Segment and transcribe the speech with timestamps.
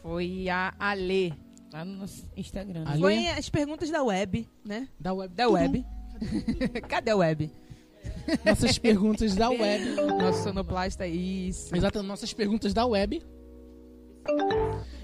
[0.00, 1.34] Foi a Ale,
[1.70, 2.84] lá no nosso Instagram.
[2.86, 3.00] Ale?
[3.00, 4.88] Foi as perguntas da web, né?
[4.98, 5.34] Da web.
[5.34, 5.84] Da web.
[6.88, 7.50] Cadê a web?
[8.42, 9.84] Nossas perguntas da web.
[10.18, 11.76] Nosso sonoplasta, isso.
[11.76, 13.22] Exato, nossas perguntas da web.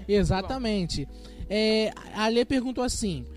[0.07, 1.07] Exatamente.
[1.47, 3.27] É, a Lê perguntou assim: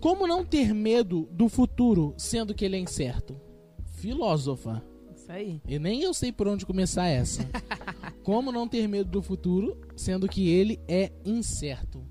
[0.00, 3.34] Como não ter medo do futuro, sendo que ele é incerto?
[3.96, 4.80] Filósofa.
[5.12, 5.60] Isso aí.
[5.66, 7.42] E nem eu sei por onde começar essa.
[8.22, 12.06] Como não ter medo do futuro, sendo que ele é incerto?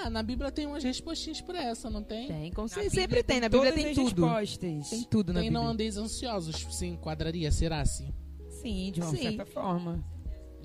[0.00, 2.28] Ah, na Bíblia tem umas respostinhas pra essa, não tem?
[2.28, 2.94] Tem, com certeza.
[2.94, 4.24] Sempre tem, na Bíblia tem tudo.
[4.24, 4.58] respostas.
[4.90, 5.64] Tem tudo na Tem Bíblia.
[5.64, 8.12] não andeis ansiosos, se enquadraria, será assim?
[8.48, 9.22] Sim, de uma Sim.
[9.22, 10.04] certa forma.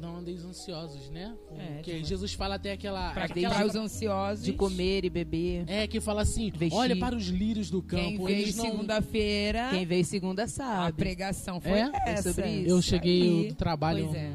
[0.01, 1.33] Não andeis ansiosos, né?
[1.57, 3.13] É, Porque tipo- Jesus fala até aquela.
[3.13, 4.43] Pra, aquela- para os ansiosos.
[4.43, 5.63] De comer e beber.
[5.67, 6.77] É, que fala assim: Vestir.
[6.77, 8.25] olha para os lírios do Quem campo.
[8.25, 8.65] veio eles não.
[8.65, 10.97] segunda-feira, Quem veio segunda a sabe.
[10.97, 11.91] pregação foi É?
[12.07, 12.33] essa.
[12.33, 12.69] sobre isso.
[12.69, 14.05] Eu cheguei do trabalho.
[14.07, 14.33] Pois é.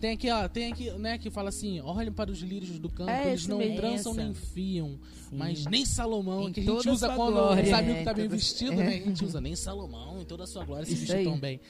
[0.00, 3.10] Tem aqui, ó, tem aqui, né, que fala assim: olhem para os lírios do campo,
[3.10, 3.76] É, eles não mesmo.
[3.76, 4.98] trançam nem fiam.
[5.30, 5.36] Sim.
[5.36, 7.76] Mas nem Salomão, Em que a gente usa quando glória.
[7.76, 8.76] amigos É, tá bem toda- vestido, é.
[8.76, 8.88] né?
[8.88, 11.60] A gente usa nem Salomão, em toda a sua glória se vestiu tão bem.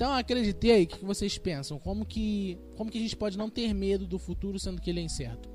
[0.00, 1.78] Então acreditei, o que vocês pensam?
[1.78, 4.98] Como que, como que a gente pode não ter medo do futuro sendo que ele
[4.98, 5.50] é incerto?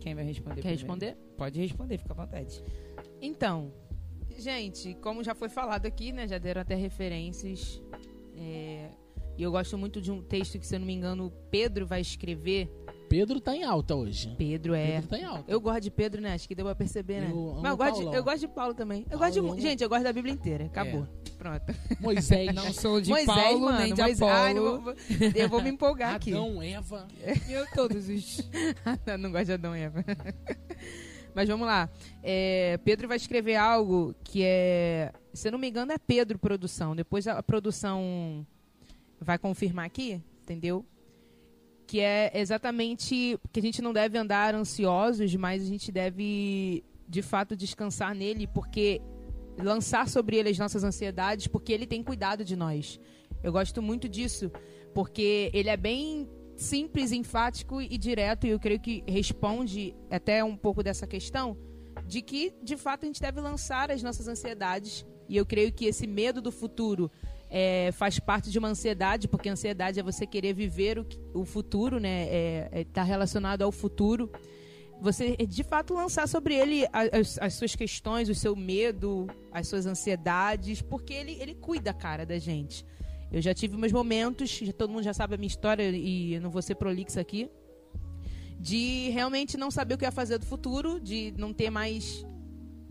[0.00, 0.62] Quem vai responder?
[0.62, 0.80] Quer primeiro?
[0.80, 1.16] responder?
[1.36, 2.62] Pode responder, fica à vontade.
[3.20, 3.70] Então,
[4.38, 6.26] gente, como já foi falado aqui, né?
[6.26, 7.82] Já deram até referências.
[8.34, 8.88] é,
[9.36, 12.00] E eu gosto muito de um texto que, se eu não me engano, Pedro vai
[12.00, 12.70] escrever.
[13.10, 14.34] Pedro tá em alta hoje.
[14.38, 14.92] Pedro é.
[14.92, 15.52] Pedro tá em alta.
[15.52, 16.32] Eu gosto de Pedro, né?
[16.32, 17.30] Acho que deu pra perceber, né?
[17.30, 19.00] Eu amo Mas eu gosto, de, eu gosto de Paulo também.
[19.02, 19.38] Eu Paulo, gosto de.
[19.40, 20.64] amo- Gente, eu gosto da Bíblia inteira.
[20.64, 21.02] Acabou.
[21.02, 21.15] É.
[21.38, 21.74] Pronto.
[22.00, 24.32] Moisés, Não sou de Moisés, Paulo, mano, nem de Moisés- Apolo.
[24.42, 24.94] Ai, não vou-
[25.34, 26.32] eu vou me empolgar aqui.
[26.32, 27.06] Adão, Eva.
[27.48, 28.38] Eu todos os...
[29.06, 30.04] Eu não gosto de Adão e Eva.
[31.34, 31.90] Mas vamos lá.
[32.22, 35.12] É, Pedro vai escrever algo que é.
[35.34, 36.96] Se eu não me engano, é Pedro Produção.
[36.96, 38.46] Depois a produção
[39.20, 40.84] vai confirmar aqui, entendeu?
[41.86, 47.20] Que é exatamente que a gente não deve andar ansiosos, mas a gente deve de
[47.22, 49.00] fato descansar nele, porque
[49.58, 53.00] lançar sobre ele as nossas ansiedades, porque ele tem cuidado de nós.
[53.42, 54.50] Eu gosto muito disso,
[54.94, 60.56] porque ele é bem simples, enfático e direto, e eu creio que responde até um
[60.56, 61.56] pouco dessa questão
[62.06, 65.04] de que, de fato, a gente deve lançar as nossas ansiedades.
[65.28, 67.10] E eu creio que esse medo do futuro
[67.50, 71.44] é, faz parte de uma ansiedade, porque a ansiedade é você querer viver o, o
[71.44, 72.28] futuro, né?
[72.28, 74.30] É, é, tá relacionado ao futuro.
[75.00, 79.86] Você, de fato, lançar sobre ele as, as suas questões, o seu medo, as suas
[79.86, 82.84] ansiedades, porque ele, ele cuida, cara, da gente.
[83.30, 86.50] Eu já tive meus momentos, todo mundo já sabe a minha história e eu não
[86.50, 87.50] vou ser prolixa aqui,
[88.58, 92.24] de realmente não saber o que ia fazer do futuro, de não ter mais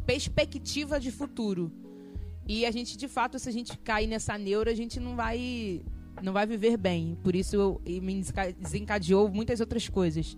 [0.05, 1.71] perspectiva de futuro.
[2.47, 5.81] E a gente, de fato, se a gente cair nessa neura, a gente não vai
[6.21, 7.17] não vai viver bem.
[7.23, 8.23] Por isso eu, me
[8.59, 10.37] desencadeou muitas outras coisas.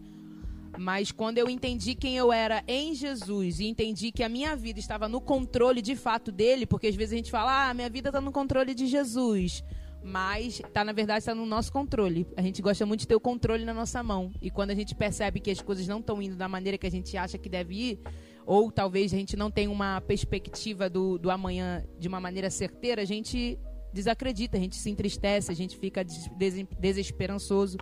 [0.78, 4.80] Mas quando eu entendi quem eu era em Jesus e entendi que a minha vida
[4.80, 8.10] estava no controle de fato dele, porque às vezes a gente fala, ah, minha vida
[8.10, 9.64] está no controle de Jesus.
[10.04, 12.26] Mas tá, na verdade, está no nosso controle.
[12.38, 14.32] A gente gosta muito de ter o controle na nossa mão.
[14.42, 16.92] E quando a gente percebe que as coisas não estão indo da maneira que a
[16.92, 18.00] gente acha que deve ir,
[18.46, 23.02] ou talvez a gente não tenha uma perspectiva do, do amanhã de uma maneira certeira,
[23.02, 23.60] a gente
[23.92, 27.78] desacredita, a gente se entristece, a gente fica des- des- desesperançoso.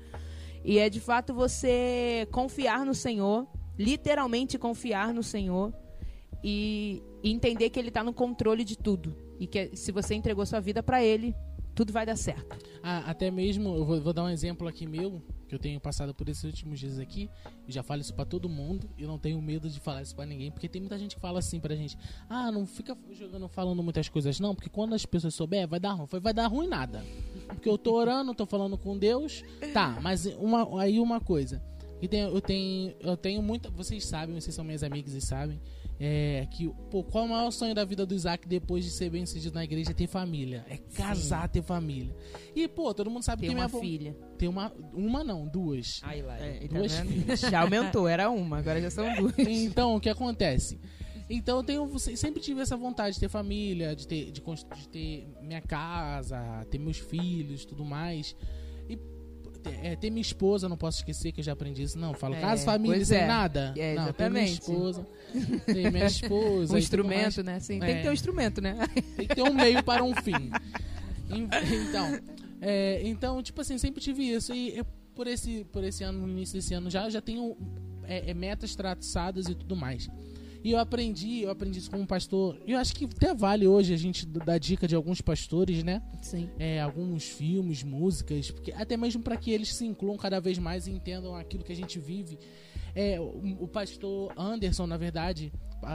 [0.66, 5.72] E é de fato você confiar no Senhor, literalmente confiar no Senhor
[6.44, 9.16] e, entender que Ele está no controle de tudo.
[9.40, 11.36] E que se você entregou sua vida para Ele,
[11.75, 12.58] tudo vai dar certo.
[12.81, 16.16] Ah, até mesmo, eu vou, vou dar um exemplo aqui meu, que eu tenho passado
[16.16, 17.30] por esses últimos dias aqui.
[17.68, 20.25] Eu já falo isso pra todo mundo e não tenho medo de falar isso pra
[20.25, 21.98] ninguém, porque tem muita gente que fala assim pra gente:
[22.30, 25.94] "Ah, não fica jogando falando muitas coisas não, porque quando as pessoas souber, vai dar
[25.94, 27.04] ruim, vai dar ruim nada".
[27.66, 29.44] Porque eu tô orando, tô falando com Deus.
[29.74, 31.64] Tá, mas uma aí uma coisa.
[32.00, 35.59] E tem, eu tenho eu tenho muita, vocês sabem, vocês são minhas amigas e sabem,
[36.00, 39.09] é que pô, qual é o maior sonho da vida do Isaac depois de ser
[39.09, 42.16] bem sucedido na igreja é ter família, é casar, ter família.
[42.56, 44.16] E pô, todo mundo sabe Tem que uma minha filha.
[44.38, 46.01] tem uma uma não, duas.
[46.04, 46.38] Ai, lá.
[46.38, 47.39] É, Duas tá filhas.
[47.39, 49.34] Já aumentou, era uma, agora já são duas.
[49.39, 50.80] Então, o que acontece?
[51.30, 55.27] Então, eu tenho, sempre tive essa vontade de ter família, de ter, de, de ter
[55.42, 58.36] minha casa, ter meus filhos, tudo mais.
[58.88, 58.98] E
[59.81, 61.98] é, ter minha esposa, não posso esquecer que eu já aprendi isso.
[61.98, 63.25] Não, falo É, casa, família, sem é.
[63.27, 63.74] nada.
[63.75, 65.07] É, não, ter minha esposa.
[65.66, 66.74] Ter minha esposa.
[66.74, 67.60] Um instrumento, né?
[67.60, 67.86] Sim, É.
[67.86, 68.77] tem que ter um instrumento, né?
[69.18, 70.31] Tem que ter um meio para um fim.
[71.27, 72.19] Então,
[72.62, 74.54] é, então, tipo assim, sempre tive isso.
[74.54, 74.81] E
[75.16, 77.57] por esse, por esse ano, no início desse ano já, já tenho
[78.04, 80.07] é, é, metas traçadas e tudo mais.
[80.65, 82.59] E eu aprendi, eu aprendi isso com um pastor.
[82.65, 86.01] E eu acho que até vale hoje a gente dar dica de alguns pastores, né?
[86.23, 86.50] Sim.
[86.57, 90.88] É, alguns filmes, músicas, porque até mesmo para que eles se incluam cada vez mais
[90.88, 92.39] e entendam aquilo que a gente vive.
[92.95, 95.53] É, o, o pastor Anderson, na verdade,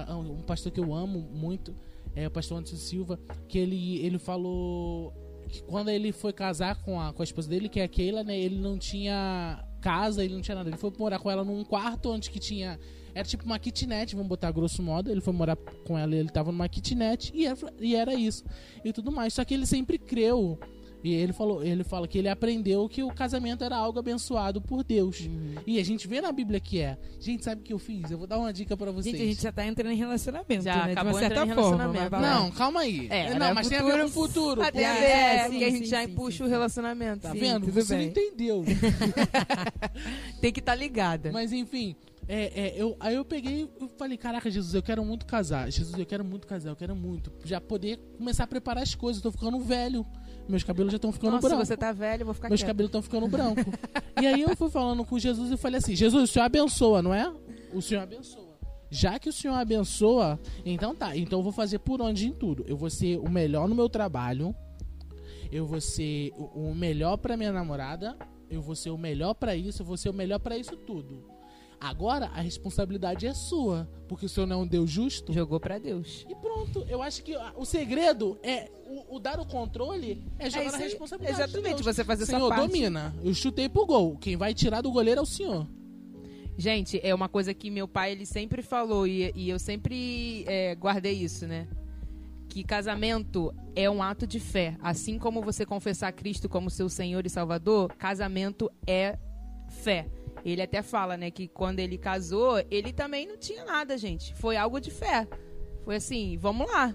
[0.08, 1.75] um pastor que eu amo muito,
[2.14, 3.19] é o pastor Anderson Silva,
[3.49, 5.12] que ele, ele falou
[5.49, 8.22] que quando ele foi casar com a, com a esposa dele, que é a Keila,
[8.22, 10.69] né, ele não tinha casa, ele não tinha nada.
[10.69, 12.79] Ele foi morar com ela num quarto onde que tinha.
[13.15, 15.11] Era tipo uma kitnet, vamos botar grosso modo.
[15.11, 18.44] Ele foi morar com ela e ele tava numa kitnet e era, e era isso.
[18.85, 19.35] E tudo mais.
[19.35, 20.59] Só que ele sempre creu.
[21.02, 24.85] E ele falou, ele fala que ele aprendeu que o casamento era algo abençoado por
[24.85, 25.29] Deus.
[25.67, 26.99] E a gente vê na Bíblia que é.
[27.19, 28.11] Gente, sabe o que eu fiz?
[28.11, 29.14] Eu vou dar uma dica pra vocês.
[29.17, 30.93] Gente, a gente já tá entrando em relacionamento, Já né?
[30.93, 31.87] acabou de uma certa forma.
[32.11, 32.20] lá.
[32.20, 33.06] Não, calma aí.
[33.11, 34.62] É, não, era mas tem a ver com o futuro.
[34.62, 34.73] futuro.
[34.73, 36.44] Tem a porque- ver, É, é, sim, que a sim, gente já sim, puxa sim.
[36.44, 37.23] o relacionamento.
[37.23, 37.67] Tá Sim, vendo?
[37.73, 38.05] Você bem.
[38.06, 38.64] não entendeu.
[40.41, 41.31] Tem que estar ligada.
[41.32, 41.94] Mas enfim,
[42.29, 45.70] é, é, eu, aí eu peguei e falei, caraca, Jesus, eu quero muito casar.
[45.70, 47.32] Jesus, eu quero muito casar, eu quero muito.
[47.44, 49.23] Já poder começar a preparar as coisas.
[49.23, 50.06] Eu tô ficando velho.
[50.50, 51.69] Meus cabelos já estão ficando Nossa, se brancos.
[51.69, 52.70] você tá velho, eu vou ficar Meus quieta.
[52.70, 53.64] cabelos estão ficando brancos.
[54.20, 57.14] e aí eu fui falando com Jesus e falei assim: Jesus, o Senhor abençoa, não
[57.14, 57.32] é?
[57.73, 58.50] O Senhor abençoa.
[58.91, 61.17] Já que o Senhor abençoa, então tá.
[61.17, 62.64] Então eu vou fazer por onde em tudo.
[62.67, 64.55] Eu vou ser o melhor no meu trabalho.
[65.52, 68.17] Eu vou ser o o melhor pra minha namorada.
[68.49, 69.82] Eu vou ser o melhor pra isso.
[69.82, 71.25] Eu vou ser o melhor pra isso tudo.
[71.81, 75.32] Agora a responsabilidade é sua, porque o Senhor não é um Deus justo.
[75.32, 76.27] Jogou pra Deus.
[76.29, 80.50] E pronto, eu acho que a- o segredo é o, o dar o controle é
[80.50, 81.37] jogar isso a responsabilidade.
[81.38, 81.97] de Exatamente, Deus.
[81.97, 82.67] você fazer sua Senhor, parte.
[82.67, 83.15] domina.
[83.25, 84.17] Eu chutei pro gol.
[84.19, 85.67] Quem vai tirar do goleiro é o senhor.
[86.59, 90.75] Gente, é uma coisa que meu pai ele sempre falou e, e eu sempre é,
[90.75, 91.67] guardei isso, né?
[92.50, 94.77] Que casamento é um ato de fé.
[94.82, 99.17] Assim como você confessar Cristo como seu Senhor e Salvador, casamento é
[99.71, 100.06] fé.
[100.45, 104.35] Ele até fala, né, que quando ele casou, ele também não tinha nada, gente.
[104.35, 105.29] Foi algo de fé.
[105.85, 106.95] Foi assim, vamos lá.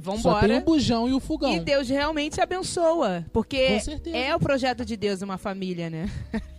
[0.00, 0.62] Vamos Só tem embora.
[0.62, 1.52] o bujão e o fogão.
[1.52, 3.24] E Deus realmente abençoa.
[3.32, 3.78] Porque
[4.12, 6.10] é o projeto de Deus uma família, né?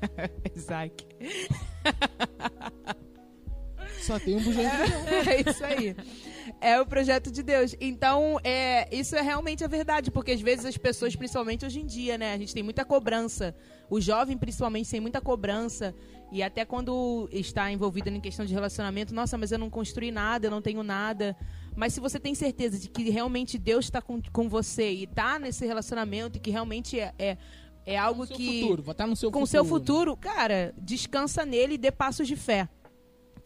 [0.55, 1.05] Isaac.
[4.01, 5.07] Só tem um bujão e fogão.
[5.27, 5.95] É isso aí.
[6.59, 7.75] É o projeto de Deus.
[7.79, 11.85] Então, é, isso é realmente a verdade, porque às vezes as pessoas, principalmente hoje em
[11.85, 13.55] dia, né, a gente tem muita cobrança.
[13.89, 15.93] O jovem, principalmente, tem muita cobrança.
[16.31, 20.47] E até quando está envolvido em questão de relacionamento, nossa, mas eu não construí nada,
[20.47, 21.37] eu não tenho nada.
[21.75, 25.37] Mas se você tem certeza de que realmente Deus está com, com você e está
[25.37, 27.37] nesse relacionamento e que realmente é, é,
[27.85, 29.63] é algo No seu que futuro, estar no seu com o futuro.
[29.63, 32.67] seu futuro, cara, descansa nele e dê passos de fé.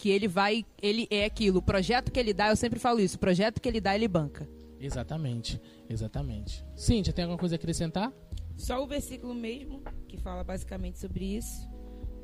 [0.01, 1.59] Que ele vai, ele é aquilo.
[1.59, 4.07] O projeto que ele dá, eu sempre falo isso, o projeto que ele dá, ele
[4.07, 4.49] banca.
[4.79, 6.65] Exatamente, exatamente.
[6.75, 8.11] Cíntia, tem alguma coisa a acrescentar?
[8.57, 11.69] Só o versículo mesmo, que fala basicamente sobre isso.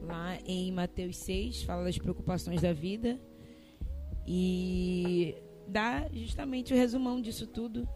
[0.02, 3.22] Lá em Mateus 6, fala das preocupações da vida.
[4.26, 5.36] E
[5.68, 7.88] dá justamente o resumão disso tudo.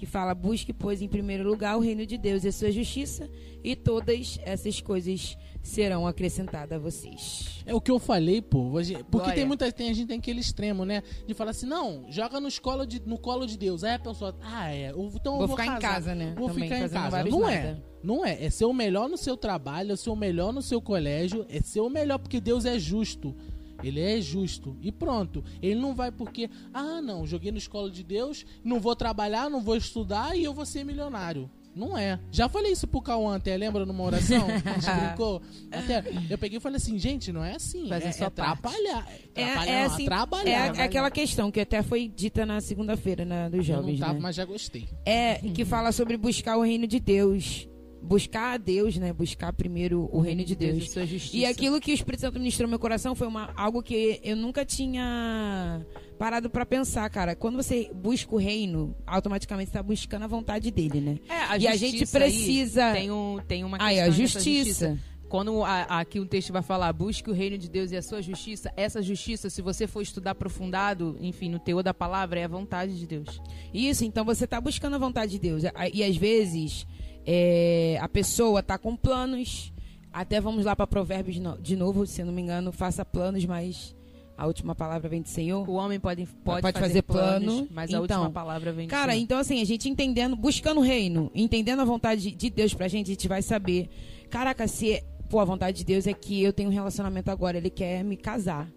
[0.00, 3.28] Que fala, busque, pois, em primeiro lugar o reino de Deus e a sua justiça,
[3.62, 7.62] e todas essas coisas serão acrescentadas a vocês.
[7.66, 8.70] É o que eu falei, pô.
[8.70, 9.34] Porque Glória.
[9.34, 11.02] tem muita tem, a gente tem aquele extremo, né?
[11.26, 13.84] De falar assim, não, joga nos colo de, no colo de Deus.
[13.84, 15.80] Aí a pessoa, ah, é, eu- então Vou eu vou ficar em casar.
[15.94, 16.32] casa, né?
[16.34, 17.24] Vou Também, ficar em casa.
[17.24, 17.52] Não nada.
[17.52, 17.76] é.
[18.02, 18.42] Não é.
[18.46, 21.60] É ser o melhor no seu trabalho, é ser o melhor no seu colégio, é
[21.60, 23.36] ser o melhor porque Deus é justo.
[23.82, 24.76] Ele é justo.
[24.80, 25.44] E pronto.
[25.62, 29.60] Ele não vai porque, ah, não, joguei no escola de Deus, não vou trabalhar, não
[29.60, 31.50] vou estudar e eu vou ser milionário.
[31.74, 32.18] Não é.
[32.32, 34.46] Já falei isso pro Cauã até, lembra numa oração?
[34.48, 35.40] A gente brincou.
[35.70, 37.90] Até, eu peguei e falei assim, gente, não é assim.
[37.92, 38.34] A é, é parte.
[38.34, 39.08] trabalhar.
[39.34, 40.76] É, Trabalhar, é assim, trabalhar.
[40.76, 44.14] é aquela questão que até foi dita na segunda-feira na, dos Eu não jovens, tava,
[44.14, 44.20] né?
[44.20, 44.88] mas já gostei.
[45.06, 47.68] É, que fala sobre buscar o reino de Deus.
[48.02, 49.12] Buscar a Deus, né?
[49.12, 50.90] Buscar primeiro o reino de e Deus.
[50.90, 51.36] sua justiça.
[51.36, 54.34] E aquilo que o Espírito Santo ministrou no meu coração foi uma, algo que eu
[54.36, 55.84] nunca tinha
[56.18, 57.34] parado pra pensar, cara.
[57.34, 61.18] Quando você busca o reino, automaticamente você tá buscando a vontade dele, né?
[61.28, 64.16] É, a e a gente aí precisa- tem, um, tem uma Aí, questão a nessa
[64.40, 64.98] justiça.
[65.28, 68.20] Quando a- aqui o texto vai falar, busque o reino de Deus e a sua
[68.20, 72.48] justiça, essa justiça, se você for estudar aprofundado, enfim, no teor da palavra, é a
[72.48, 73.40] vontade de Deus.
[73.72, 75.62] Isso, então você tá buscando a vontade de Deus.
[75.66, 76.84] A- E às vezes
[77.26, 79.72] é, a pessoa tá com planos.
[80.12, 83.94] Até vamos lá para Provérbios de novo, se não me engano, faça planos, mas
[84.36, 85.68] a última palavra vem do Senhor.
[85.68, 88.86] O homem pode, pode, Pode fazer, fazer planos, plano, mas a então, última palavra vem
[88.88, 89.22] do Cara, Senhor.
[89.22, 92.88] então assim, a gente entendendo, buscando o reino, entendendo a vontade de- de Deus pra
[92.88, 93.88] gente, a gente vai saber.
[94.28, 97.70] Caraca, se, pô, a vontade de Deus é que eu tenho um relacionamento agora, ele
[97.70, 98.68] quer me casar.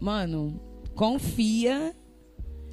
[0.00, 0.60] Mano,
[0.94, 1.94] confia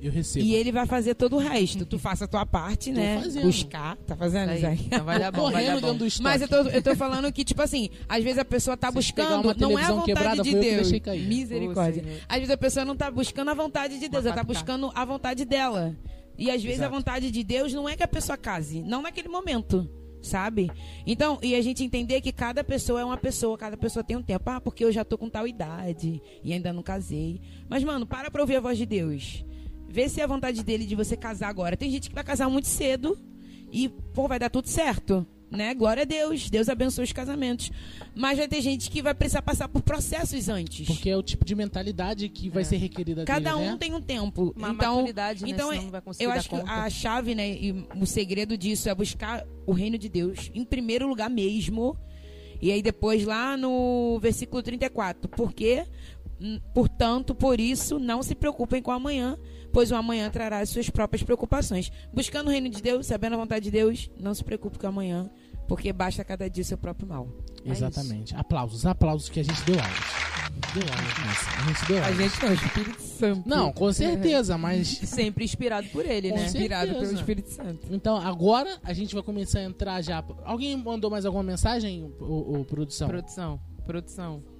[0.01, 0.45] Eu recebo.
[0.45, 1.85] E ele vai fazer todo o resto.
[1.85, 3.19] Tu faça a tua parte, Tô né?
[3.21, 3.45] fazendo.
[3.45, 3.95] Buscar.
[3.97, 4.79] Tá fazendo Aí, isso aí?
[4.85, 5.81] então vai dar bom, vai dar bom.
[5.81, 6.23] dentro do estoque.
[6.23, 9.45] Mas eu tô, eu tô falando que, tipo assim, às vezes a pessoa tá buscando,
[9.45, 10.91] uma não é a vontade quebrada, de Deus.
[11.27, 12.03] Misericórdia.
[12.03, 12.19] Senhor.
[12.27, 15.05] Às vezes a pessoa não tá buscando a vontade de Deus, ela tá buscando a
[15.05, 15.95] vontade dela.
[16.37, 16.93] E às vezes Exato.
[16.93, 19.89] a vontade de Deus não é que a pessoa case, não naquele momento.
[20.21, 20.71] Sabe?
[21.05, 24.23] Então, e a gente entender que cada pessoa é uma pessoa, cada pessoa tem um
[24.23, 24.49] tempo.
[24.49, 27.39] Ah, porque eu já tô com tal idade e ainda não casei.
[27.69, 29.45] Mas, mano, para pra ouvir a voz de Deus.
[29.95, 31.77] Vê se é a vontade dele de você casar agora.
[31.77, 33.17] Tem gente que vai casar muito cedo
[33.71, 35.25] e, pô, vai dar tudo certo.
[35.49, 35.73] Né?
[35.73, 36.49] Glória a Deus.
[36.49, 37.71] Deus abençoe os casamentos.
[38.13, 40.85] Mas vai ter gente que vai precisar passar por processos antes.
[40.85, 42.65] Porque é o tipo de mentalidade que vai É.
[42.65, 43.77] ser requerida Cada dele, um né?
[43.79, 44.53] tem um tempo.
[44.57, 45.49] Uma então, maturidade, né?
[45.51, 45.69] então
[46.01, 49.71] conseguir eu dar acho que a chave, né, e o segredo disso é buscar o
[49.71, 51.97] reino de Deus em primeiro lugar mesmo.
[52.61, 55.85] E aí depois lá no versículo 34, porque
[56.41, 59.37] hum, portanto, por isso não se preocupem com amanhã,
[59.75, 61.91] pois o amanhã trará as suas próprias preocupações.
[62.13, 64.89] Buscando o reino de Deus, sabendo a vontade de Deus, não se preocupe com o
[64.89, 65.29] amanhã,
[65.67, 67.27] porque basta cada dia o seu próprio mal.
[67.65, 68.33] É Exatamente.
[68.37, 69.99] aplausos, aplausos que a gente deu aulas.
[70.73, 71.49] Deu aulas nessa.
[71.49, 72.17] A gente deu A aulas.
[72.17, 73.49] gente não, o Espírito Santo.
[73.49, 74.87] Não, com certeza, mas.
[75.03, 76.43] Sempre inspirado por ele, Com né?
[76.43, 76.57] certeza.
[76.57, 77.87] Inspirado pelo Espírito Santo.
[77.91, 80.23] Então, agora a gente vai começar a entrar já.
[80.45, 83.09] Alguém mandou mais alguma mensagem, o, produção?
[83.09, 84.54] Produção, produção.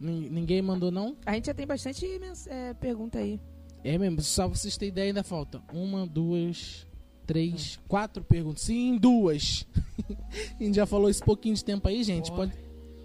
[0.00, 1.16] Nin- Ninguém mandou, não?
[1.26, 2.06] A gente já tem bastante
[2.48, 3.38] é, pergunta aí.
[3.84, 6.86] É mesmo, só pra vocês terem ideia, ainda falta uma, duas,
[7.26, 8.62] três, quatro perguntas.
[8.62, 9.66] Sim, duas.
[10.58, 12.30] a gente já falou esse pouquinho de tempo aí, gente.
[12.32, 12.52] Pode...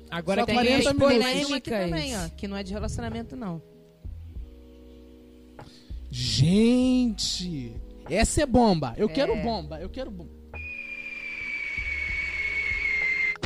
[0.09, 1.07] Agora Só tem 40 as minutos.
[1.09, 1.99] Tem mais uma aqui polêmicas.
[2.01, 3.61] também, ó, que não é de relacionamento, não.
[6.11, 7.73] Gente!
[8.09, 8.93] Essa é bomba.
[8.97, 9.11] Eu É.
[9.11, 9.79] quero bomba.
[9.81, 10.31] Eu quero bomba.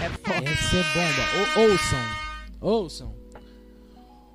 [0.00, 1.24] Essa é bomba.
[1.58, 2.23] Ou- ouçam.
[2.64, 3.14] Ouçam.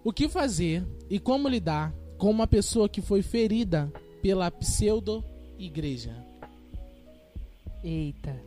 [0.03, 6.15] O que fazer e como lidar com uma pessoa que foi ferida pela pseudo-igreja?
[7.83, 8.39] Eita.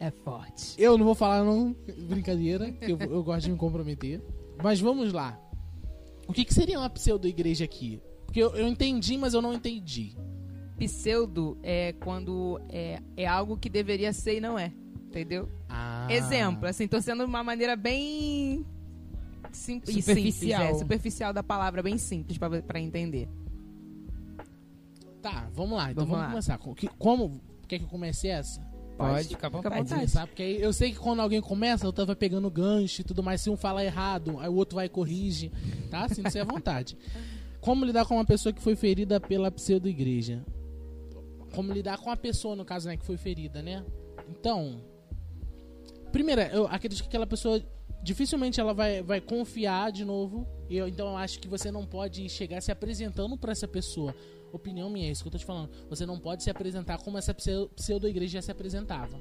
[0.00, 0.74] É forte.
[0.78, 1.76] Eu não vou falar não,
[2.08, 4.22] brincadeira, que eu, eu gosto de me comprometer.
[4.62, 5.38] Mas vamos lá.
[6.26, 8.00] O que, que seria uma pseudo-igreja aqui?
[8.24, 10.16] Porque eu, eu entendi, mas eu não entendi.
[10.78, 14.72] Pseudo é quando é, é algo que deveria ser e não é.
[15.08, 15.46] Entendeu?
[15.68, 16.06] Ah.
[16.10, 18.64] Exemplo, assim, tô sendo uma maneira bem
[19.56, 20.62] sim- e simples, Superficial.
[20.62, 23.28] é, superficial da palavra, bem simples pra, pra entender.
[25.22, 25.90] Tá, vamos lá.
[25.90, 26.28] Então Vamos vamos, lá.
[26.30, 26.58] começar.
[26.58, 28.60] Com- que- Como quer que eu comece essa?
[28.96, 29.74] Pode, à vontade.
[29.74, 29.88] vontade.
[29.94, 33.22] Começar, porque aí eu sei que quando alguém começa, eu tava pegando gancho e tudo
[33.22, 33.40] mais.
[33.40, 35.50] Se um fala errado, aí o outro vai e corrige.
[35.90, 36.08] Tá?
[36.08, 36.96] Sinta-se à vontade.
[37.60, 40.44] Como lidar com uma pessoa que foi ferida pela pseudo-igreja?
[41.54, 43.84] Como lidar com a pessoa, no caso, né, que foi ferida, né?
[44.28, 44.80] Então,
[46.12, 47.60] primeiro, eu acredito que aquela pessoa
[48.04, 50.46] dificilmente ela vai, vai confiar de novo.
[50.70, 54.14] Eu, então eu acho que você não pode chegar se apresentando pra essa pessoa.
[54.52, 55.70] Opinião minha, é isso que eu tô te falando.
[55.90, 59.18] Você não pode se apresentar como essa pseu- pseudo-igreja já se apresentava.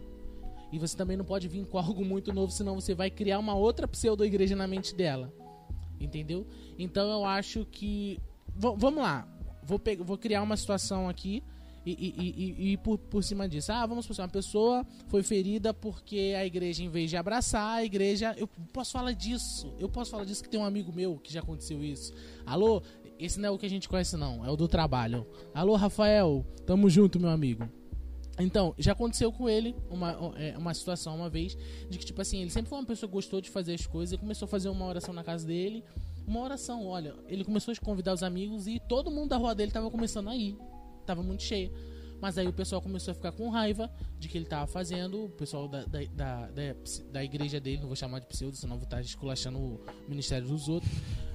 [0.71, 3.55] E você também não pode vir com algo muito novo, senão você vai criar uma
[3.55, 5.33] outra pseudo-igreja na mente dela.
[5.99, 6.45] Entendeu?
[6.77, 8.19] Então eu acho que.
[8.55, 9.27] V- vamos lá.
[9.63, 11.41] Vou, vou criar uma situação aqui
[11.85, 13.71] e, e, e, e- por, por cima disso.
[13.71, 17.83] Ah, vamos supor, uma pessoa foi ferida porque a igreja, em vez de abraçar, a
[17.83, 18.33] igreja.
[18.37, 19.73] Eu posso falar disso.
[19.79, 22.13] Eu posso falar disso que tem um amigo meu que já aconteceu isso.
[22.45, 22.81] Alô?
[23.19, 24.45] Esse não é o que a gente conhece, não.
[24.45, 25.25] É o do trabalho.
[25.53, 26.45] Alô, Rafael.
[26.65, 27.69] Tamo junto, meu amigo.
[28.39, 31.55] Então, já aconteceu com ele uma, é, uma situação uma vez
[31.87, 34.13] de que, tipo assim, ele sempre foi uma pessoa que gostou de fazer as coisas
[34.13, 35.83] e começou a fazer uma oração na casa dele.
[36.25, 39.71] Uma oração, olha, ele começou a convidar os amigos e todo mundo da rua dele
[39.71, 40.57] tava começando a ir.
[41.05, 41.71] Tava muito cheio.
[42.21, 45.29] Mas aí o pessoal começou a ficar com raiva de que ele tava fazendo, o
[45.29, 46.75] pessoal da, da, da, da,
[47.11, 50.69] da igreja dele, não vou chamar de pseudo, senão vou estar esculachando o ministério dos
[50.69, 50.89] outros.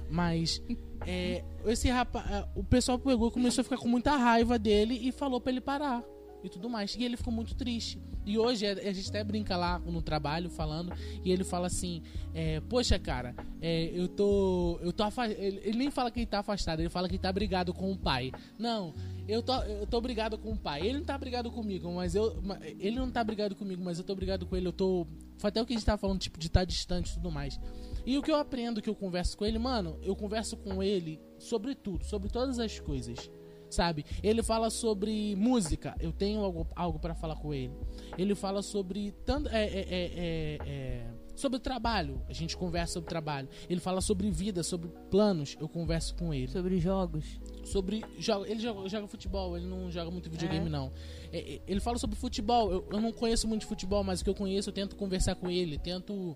[0.09, 0.59] Mas
[1.05, 5.11] é, esse rapaz, o pessoal pegou e começou a ficar com muita raiva dele e
[5.11, 6.03] falou pra ele parar
[6.43, 6.95] e tudo mais.
[6.95, 8.01] E ele ficou muito triste.
[8.25, 10.93] E hoje a a gente até brinca lá no trabalho falando
[11.23, 12.01] e ele fala assim:
[12.33, 14.79] é, Poxa, cara, é, eu tô.
[14.81, 17.21] Eu tô afa-" ele, ele nem fala que ele tá afastado, ele fala que ele
[17.21, 18.31] tá brigado com o pai.
[18.57, 18.93] Não,
[19.27, 20.81] eu tô, eu tô brigado com o pai.
[20.81, 22.41] Ele não tá brigado comigo, mas eu.
[22.79, 24.67] Ele não tá brigado comigo, mas eu tô brigado com ele.
[24.67, 25.07] Eu tô.
[25.37, 27.59] Foi até o que a gente tava falando, tipo, de estar distante e tudo mais.
[28.05, 31.19] E o que eu aprendo, que eu converso com ele, mano, eu converso com ele
[31.37, 33.29] sobre tudo, sobre todas as coisas.
[33.69, 34.03] Sabe?
[34.23, 37.73] Ele fala sobre música, eu tenho algo, algo para falar com ele.
[38.17, 39.47] Ele fala sobre tanto.
[39.49, 43.47] É, é, é, é, é, sobre trabalho, a gente conversa sobre trabalho.
[43.69, 46.47] Ele fala sobre vida, sobre planos, eu converso com ele.
[46.51, 47.39] Sobre jogos.
[47.63, 48.03] sobre.
[48.17, 50.69] Joga, ele joga, joga futebol, ele não joga muito videogame, É.
[50.69, 50.91] não.
[51.31, 52.71] Ele fala sobre futebol.
[52.71, 55.35] Eu, eu não conheço muito de futebol, mas o que eu conheço, eu tento conversar
[55.35, 56.35] com ele, tento.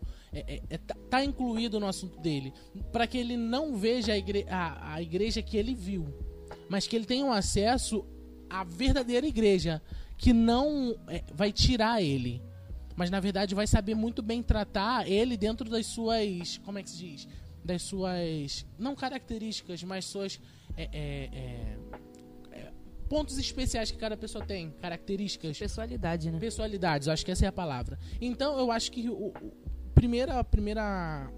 [0.85, 2.53] Tá, tá incluído no assunto dele.
[2.91, 6.05] para que ele não veja a, igre a, a igreja que ele viu,
[6.69, 8.05] mas que ele tenha um acesso
[8.49, 9.81] à verdadeira igreja,
[10.17, 12.41] que não é, vai tirar ele.
[12.95, 16.59] Mas na verdade vai saber muito bem tratar ele dentro das suas.
[16.59, 17.27] Como é que se diz?
[17.65, 18.65] Das suas.
[18.77, 20.39] Não características, mas suas.
[20.77, 21.77] é, é, é,
[22.59, 22.71] é,
[23.09, 26.39] pontos especiais que cada pessoa tem, características, Pessoalidade, né?
[26.39, 27.97] personalidades, eu acho que essa é a palavra.
[28.21, 29.33] Então eu acho que o, o-
[29.93, 31.31] primeira, a primeira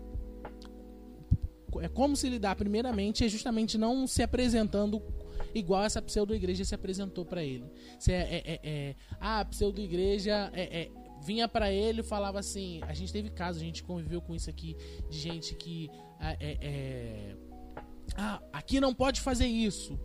[1.82, 5.02] é como se lidar primeiramente é justamente não se apresentando
[5.54, 7.66] igual essa pseudo igreja se apresentou pra ele.
[8.00, 10.92] Se é, é, é, é, ah, a pseudo igreja é, é,
[11.24, 14.50] vinha pra ele e falava assim, a gente teve casos, a gente conviveu com isso
[14.50, 14.76] aqui
[15.10, 15.90] de gente que
[16.20, 16.38] ah,
[18.18, 20.00] ah, aqui não pode fazer isso.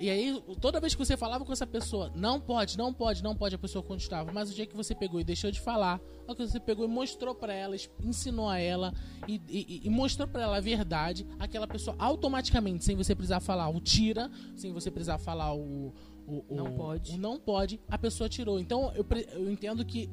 [0.00, 3.34] E aí, toda vez que você falava com essa pessoa, não pode, não pode, não
[3.36, 4.32] pode, a pessoa continuava.
[4.32, 6.88] Mas o dia que você pegou e deixou de falar, o que você pegou e
[6.88, 8.92] mostrou pra ela, ensinou a ela
[9.28, 13.68] e, e- e mostrou pra ela a verdade, aquela pessoa automaticamente, sem você precisar falar
[13.68, 15.92] o tira, sem você precisar falar o.
[16.26, 17.12] o- o- Não pode.
[17.12, 18.58] o não pode, a pessoa tirou.
[18.58, 20.10] Então eu, eu entendo que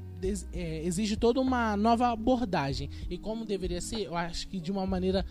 [0.54, 2.88] é, exige toda uma nova abordagem.
[3.10, 5.26] E como deveria ser, eu acho que de uma maneira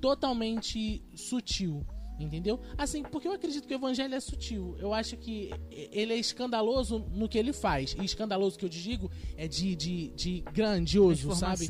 [0.00, 1.84] totalmente sutil.
[2.18, 2.60] Entendeu?
[2.78, 4.74] Assim, porque eu acredito que o evangelho é sutil.
[4.78, 7.94] Eu acho que ele é escandaloso no que ele faz.
[8.00, 11.66] E escandaloso que eu digo é de, de, de grandioso, sabe?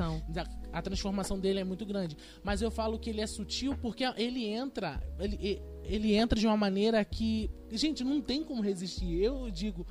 [0.73, 2.17] A transformação dele é muito grande.
[2.45, 5.03] Mas eu falo que ele é sutil porque ele entra.
[5.19, 7.51] Ele, ele entra de uma maneira que.
[7.73, 9.21] Gente, não tem como resistir.
[9.21, 9.87] Eu digo.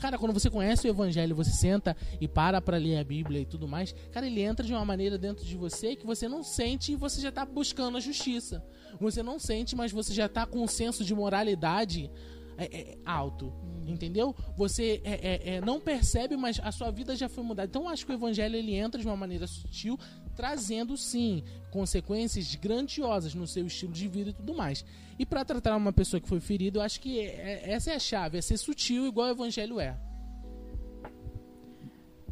[0.00, 3.44] Cara, quando você conhece o evangelho, você senta e para pra ler a Bíblia e
[3.44, 6.92] tudo mais, cara, ele entra de uma maneira dentro de você que você não sente
[6.92, 8.64] e você já tá buscando a justiça.
[8.98, 12.10] Você não sente, mas você já tá com um senso de moralidade
[12.56, 13.52] é, é, alto.
[13.86, 14.34] Entendeu?
[14.56, 17.68] Você é, é, é, não percebe, mas a sua vida já foi mudada.
[17.68, 19.98] Então eu acho que o evangelho ele entra de uma maneira sutil,
[20.40, 24.82] trazendo sim consequências grandiosas no seu estilo de vida e tudo mais.
[25.18, 27.98] E pra tratar uma pessoa que foi ferida, eu acho que é- essa é a
[27.98, 29.98] chave, é ser sutil igual o evangelho é.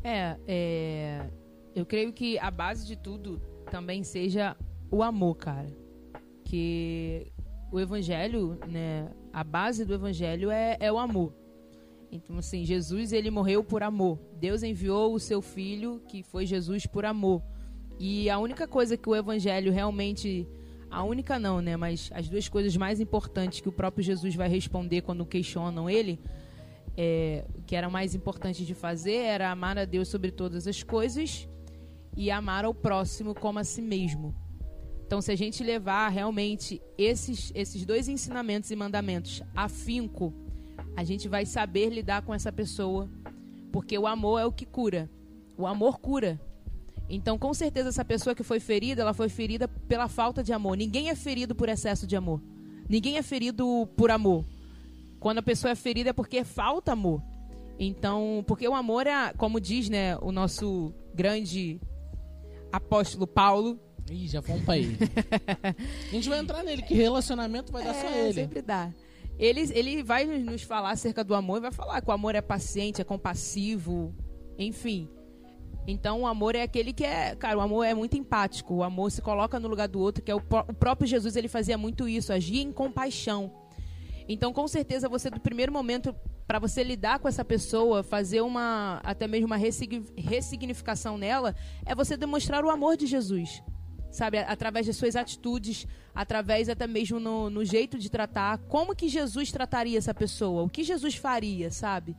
[0.02, 1.30] É, é,
[1.74, 4.56] eu creio que a base de tudo também seja
[4.90, 5.68] o amor, cara.
[6.46, 7.30] Que
[7.70, 11.34] o evangelho, né, a base do evangelho é, é o amor.
[12.10, 14.18] Então, assim, Jesus, ele morreu por amor.
[14.40, 17.42] Deus enviou o seu filho, que foi Jesus, por amor.
[17.98, 20.46] E a única coisa que o evangelho realmente.
[20.90, 21.76] A única não, né?
[21.76, 26.18] Mas as duas coisas mais importantes que o próprio Jesus vai responder quando questionam ele
[27.00, 30.82] é, o que era mais importante de fazer era amar a Deus sobre todas as
[30.82, 31.48] coisas
[32.16, 34.34] e amar ao próximo como a si mesmo.
[35.06, 40.34] Então, se a gente levar realmente esses, esses dois ensinamentos e mandamentos afinco,
[40.96, 43.08] a gente vai saber lidar com essa pessoa,
[43.70, 45.08] porque o amor é o que cura.
[45.56, 46.40] O amor cura.
[47.08, 50.76] Então, com certeza, essa pessoa que foi ferida, ela foi ferida pela falta de amor.
[50.76, 52.40] Ninguém é ferido por excesso de amor.
[52.88, 54.44] Ninguém é ferido por amor.
[55.18, 57.22] Quando a pessoa é ferida é porque falta amor.
[57.78, 61.80] Então, porque o amor é, como diz, né, o nosso grande
[62.72, 63.78] apóstolo Paulo.
[64.10, 64.96] Ih, já vamos pra ele.
[66.08, 68.34] a gente vai entrar nele, que relacionamento vai dar só É, ele.
[68.34, 68.92] sempre dá.
[69.38, 72.40] Ele, ele vai nos falar acerca do amor e vai falar que o amor é
[72.40, 74.12] paciente, é compassivo,
[74.58, 75.08] enfim.
[75.90, 78.74] Então o amor é aquele que é, cara, o amor é muito empático.
[78.74, 81.48] O amor se coloca no lugar do outro, que é o, o próprio Jesus, ele
[81.48, 83.50] fazia muito isso, agia em compaixão.
[84.28, 86.14] Então, com certeza, você do primeiro momento
[86.46, 91.94] para você lidar com essa pessoa, fazer uma até mesmo uma ressigni- ressignificação nela, é
[91.94, 93.62] você demonstrar o amor de Jesus.
[94.10, 99.08] Sabe, através das suas atitudes, através até mesmo no, no jeito de tratar, como que
[99.08, 102.14] Jesus trataria essa pessoa, o que Jesus faria, sabe?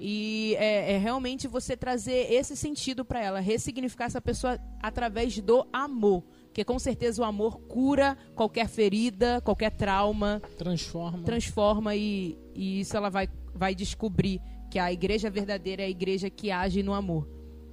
[0.00, 5.66] E é, é realmente você trazer esse sentido para ela, ressignificar essa pessoa através do
[5.72, 6.24] amor.
[6.46, 11.22] Porque com certeza o amor cura qualquer ferida, qualquer trauma, Transforma.
[11.22, 16.30] transforma e, e isso ela vai, vai descobrir que a igreja verdadeira é a igreja
[16.30, 17.28] que age no amor.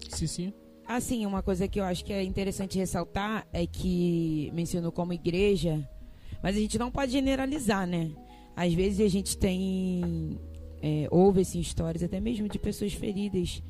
[0.09, 0.53] Sim, sim.
[0.85, 5.87] Assim, uma coisa que eu acho que é interessante ressaltar é que mencionou como igreja,
[6.41, 8.11] mas a gente não pode generalizar, né?
[8.55, 10.39] Às vezes a gente tem.
[10.88, 13.62] É, ouve assim, histórias até mesmo de pessoas feridas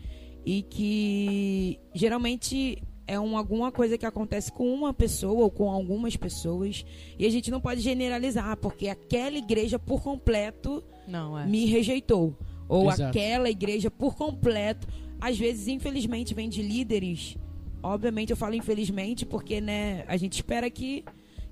[0.46, 2.78] e que geralmente
[3.08, 6.86] é um, alguma coisa que acontece com uma pessoa ou com algumas pessoas
[7.18, 11.46] e a gente não pode generalizar porque aquela igreja por completo Não, é.
[11.46, 12.38] me rejeitou.
[12.70, 13.04] Ou Exato.
[13.18, 14.88] aquela igreja por completo.
[15.22, 17.38] Às vezes, infelizmente, vem de líderes.
[17.82, 21.06] Obviamente, eu falo infelizmente porque né, a gente espera que,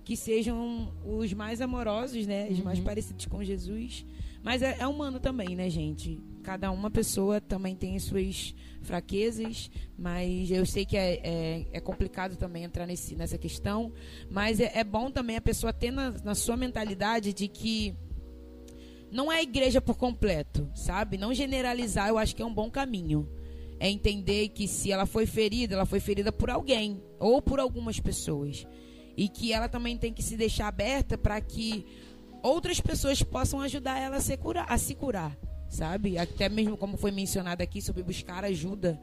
[0.03, 2.49] que sejam os mais amorosos, né?
[2.51, 2.85] Os mais Uhum.
[2.85, 4.05] parecidos com Jesus.
[4.45, 6.21] Mas é, é humano também, né, gente?
[6.43, 8.53] Cada uma pessoa também tem suas
[8.83, 13.91] fraquezas, mas eu sei que é, é, é complicado também entrar nesse, nessa questão.
[14.29, 17.95] Mas é, é bom também a pessoa ter na, na sua mentalidade de que
[19.11, 21.17] não é a igreja por completo, sabe?
[21.17, 23.27] Não generalizar, eu acho que é um bom caminho.
[23.79, 27.99] É entender que se ela foi ferida, ela foi ferida por alguém ou por algumas
[27.99, 28.63] pessoas.
[29.17, 31.83] E que ela também tem que se deixar aberta para que
[32.47, 35.35] outras pessoas possam ajudar ela a se curar, a se curar,
[35.69, 36.17] sabe?
[36.17, 38.99] Até mesmo como foi mencionado aqui sobre buscar ajuda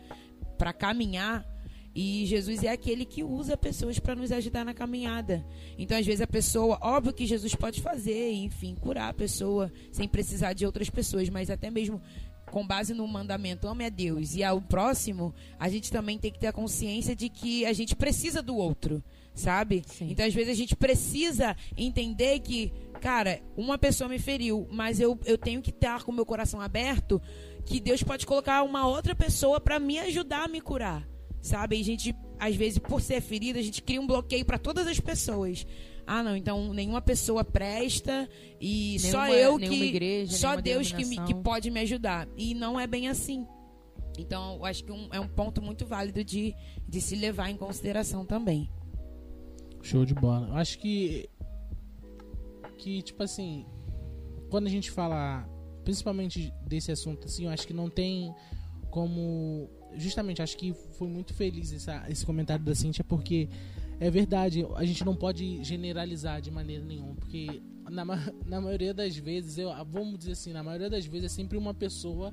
[0.57, 1.47] para caminhar.
[1.95, 5.45] E Jesus é aquele que usa pessoas para nos ajudar na caminhada.
[5.77, 10.09] Então, às vezes, a pessoa, óbvio que Jesus pode fazer, enfim, curar a pessoa sem
[10.09, 12.01] precisar de outras pessoas, mas até mesmo
[12.51, 16.39] com base no mandamento ame a Deus e ao próximo, a gente também tem que
[16.39, 19.03] ter a consciência de que a gente precisa do outro,
[19.35, 19.83] sabe?
[19.87, 20.09] Sim.
[20.11, 25.19] Então, às vezes, a gente precisa entender que, cara, uma pessoa me feriu, mas eu,
[25.25, 27.21] eu tenho que estar com o meu coração aberto,
[27.67, 31.07] que Deus pode colocar uma outra pessoa para me ajudar a me curar,
[31.41, 31.77] sabe?
[31.77, 34.87] E a gente, às vezes, por ser ferida, a gente cria um bloqueio para todas
[34.87, 35.67] as pessoas.
[36.07, 38.29] Ah, não, então nenhuma pessoa presta
[38.61, 39.85] e só Nenhuma- eu nenhuma que.
[39.85, 42.29] igreja, só Deus que, me, que pode me ajudar.
[42.37, 43.45] E não é bem assim.
[44.19, 46.55] Então, eu acho que um- é um ponto muito válido de,
[46.89, 48.71] de se levar em consideração também.
[49.83, 50.49] Show de bola.
[50.49, 51.29] Eu acho que.
[52.83, 53.65] Que, tipo assim.
[54.51, 55.49] Quando a gente fala.
[55.85, 58.35] Principalmente desse assunto, assim, eu acho que não tem
[58.91, 59.69] como.
[59.97, 63.49] Justamente, acho que foi muito feliz essa- esse comentário da Cintia, porque
[64.01, 68.05] é verdade, a gente não pode generalizar de maneira nenhuma, porque na,
[68.47, 71.75] na maioria das vezes, eu, vamos dizer assim, na maioria das vezes é sempre uma
[71.75, 72.33] pessoa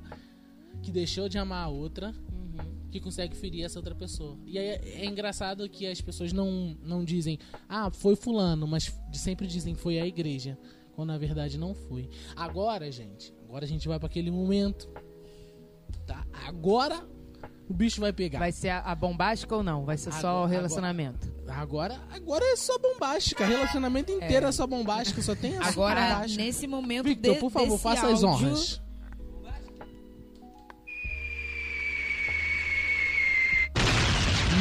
[0.82, 2.14] que deixou de amar a outra
[2.90, 4.36] que consegue ferir essa outra pessoa.
[4.44, 8.92] E aí é, é engraçado que as pessoas não, não dizem, ah, foi fulano, mas
[9.12, 10.58] sempre dizem foi a igreja.
[10.94, 12.10] Quando na verdade não foi.
[12.36, 14.88] Agora, gente, agora a gente vai para aquele momento.
[16.06, 16.26] Tá?
[16.46, 17.06] Agora
[17.68, 18.38] o bicho vai pegar.
[18.40, 19.84] Vai ser a, a bombástica ou não?
[19.84, 21.32] Vai ser só Agora- o relacionamento?
[21.46, 23.44] Agora, agora é só bombástica.
[23.46, 26.42] Relacionamento inteiro é, só bombástica, só tem Agora, bombástico.
[26.42, 28.80] nesse momento Victor, de- por favor, desse faça as áudio, honras.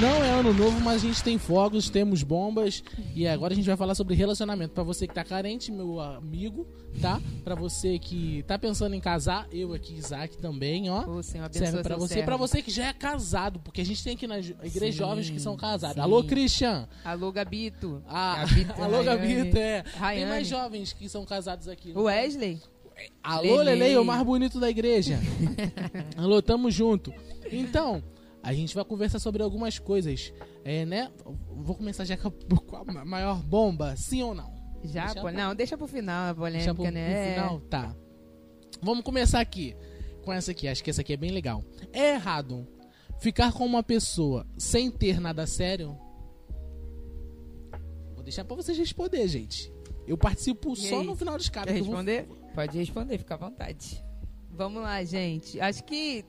[0.02, 2.82] Não é ano novo, mas a gente tem fogos, temos bombas
[3.14, 4.74] e agora a gente vai falar sobre relacionamento.
[4.74, 6.66] Pra você que tá carente, meu amigo,
[7.02, 7.20] tá?
[7.44, 11.06] Pra você que tá pensando em casar, eu aqui, Isaac também, ó.
[11.06, 14.02] Ô, Senhor, Serve pra seu você, pra você que já é casado, porque a gente
[14.02, 15.96] tem aqui na ju- igreja Sim, jovens que são casados.
[15.96, 16.02] sim.
[16.02, 16.88] Alô, Christian.
[17.04, 18.02] Alô, Gabito.
[18.08, 19.06] Ah, Gabito, alô, Rayane.
[19.44, 19.84] Gabito, é.
[20.14, 21.92] Tem mais jovens que são casados aqui.
[21.94, 22.58] O Wesley?
[23.22, 23.62] Alô.
[23.62, 25.20] Lele, o mais bonito da igreja.
[26.18, 27.14] Alô, tamo junto.
[27.52, 28.04] Então,
[28.42, 30.34] a gente vai conversar sobre algumas coisas.
[30.64, 31.12] É, né?
[31.56, 32.28] Vou começar já com
[32.76, 34.54] a- maior bomba, sim ou não?
[34.84, 35.06] Já?
[35.08, 37.34] Deixa pô, pro- não, deixa pro final a Deixa polêmica, pro, pro né?
[37.34, 37.60] final?
[37.62, 37.96] Tá.
[38.82, 39.76] Vamos começar aqui
[40.24, 40.68] com essa aqui.
[40.68, 41.64] Acho que essa aqui é bem legal.
[41.92, 42.66] É errado
[43.20, 45.98] ficar com uma pessoa sem ter nada sério?
[48.14, 49.72] Vou deixar pra vocês responder, gente.
[50.08, 51.06] Eu participo E só aí?
[51.06, 51.76] no final dos caras.
[51.76, 52.28] eu vou- responder?
[52.56, 54.04] Pode responder, fica à vontade.
[54.52, 55.60] Vamos lá, gente.
[55.62, 56.26] Acho que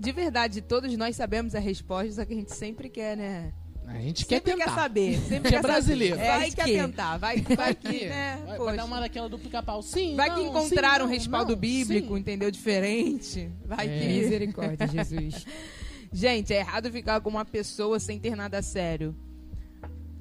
[0.00, 3.52] de verdade todos nós sabemos a resposta, só que a gente sempre quer, né?
[3.86, 4.64] A gente quer sempre tentar.
[4.70, 5.18] quer saber.
[5.18, 6.16] Sempre é quer brasileiro.
[6.16, 6.28] Saber.
[6.28, 6.72] É, Vai quer que.
[6.72, 7.16] tentar.
[7.18, 8.42] Vai, vai que, né?
[8.46, 9.82] Vai, vai dar uma daquela do pica-pau.
[9.82, 12.20] Sim, Vai não, que encontraram sim, um respaldo não, bíblico, sim.
[12.20, 12.50] entendeu?
[12.50, 13.50] Diferente.
[13.64, 13.98] Vai É.
[13.98, 14.06] que.
[14.06, 15.44] Misericórdia, Jesus.
[16.12, 19.14] Gente, é errado ficar com uma pessoa sem ter nada sério.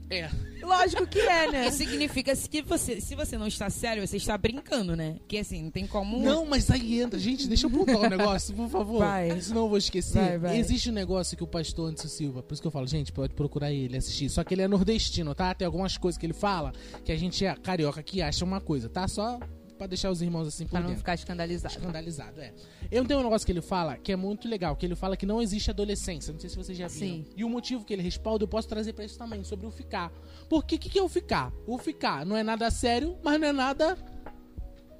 [0.09, 0.29] É.
[0.61, 1.67] Lógico que é, né?
[1.69, 5.15] Isso significa que você, se você não está sério, você está brincando, né?
[5.19, 6.19] Porque assim, não tem como.
[6.19, 7.19] Não, mas aí entra.
[7.19, 8.99] Gente, deixa eu pontuar um negócio, por favor.
[8.99, 9.39] Vai.
[9.41, 10.19] Senão eu vou esquecer.
[10.19, 10.57] Vai, vai.
[10.57, 13.33] Existe um negócio que o pastor Anderson Silva, por isso que eu falo, gente, pode
[13.33, 14.29] procurar ele, assistir.
[14.29, 15.53] Só que ele é nordestino, tá?
[15.53, 18.89] Tem algumas coisas que ele fala que a gente é carioca que acha uma coisa,
[18.89, 19.07] tá?
[19.07, 19.39] Só
[19.79, 20.99] pra deixar os irmãos assim por Pra não dentro.
[20.99, 21.73] ficar escandalizado.
[21.73, 22.53] Escandalizado, é.
[22.91, 25.25] Eu tenho um negócio que ele fala que é muito legal, que ele fala que
[25.25, 26.31] não existe adolescência.
[26.31, 26.99] Não sei se vocês já viram.
[27.07, 27.25] Sim.
[27.35, 30.11] E o motivo que ele respalda eu posso trazer pra isso também, sobre o ficar.
[30.47, 31.51] Porque o que, que é o ficar?
[31.65, 33.97] O ficar não é nada sério, mas não é nada.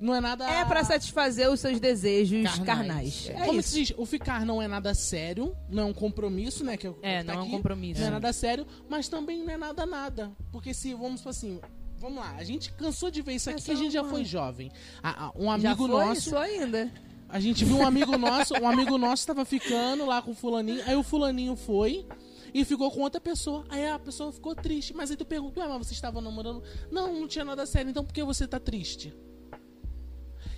[0.01, 0.45] Não é nada.
[0.49, 2.65] É pra satisfazer os seus desejos Carnais.
[2.65, 3.29] carnais.
[3.31, 3.69] É Como isso.
[3.69, 6.77] se diz, o ficar não é nada sério, não é um compromisso, né?
[6.77, 7.99] Que é, É, que tá não é um aqui, compromisso.
[7.99, 10.31] Não é nada sério, mas também não é nada nada.
[10.53, 11.59] Porque se, vamos assim,
[11.99, 14.23] vamos lá, a gente cansou de ver isso É aqui, que a gente já foi
[14.25, 14.71] jovem.
[15.03, 16.91] A- a- um Já amigo foi nosso, isso ainda.
[17.27, 20.81] a gente viu um amigo nosso, um amigo nosso tava ficando lá com o fulaninho,
[20.85, 22.05] aí o fulaninho foi
[22.53, 23.63] e ficou com outra pessoa.
[23.69, 26.63] Aí a pessoa ficou triste, mas aí tu pergunta, ué, mas você estava namorando?
[26.91, 29.13] Não, não tinha nada sério, então por que você tá triste?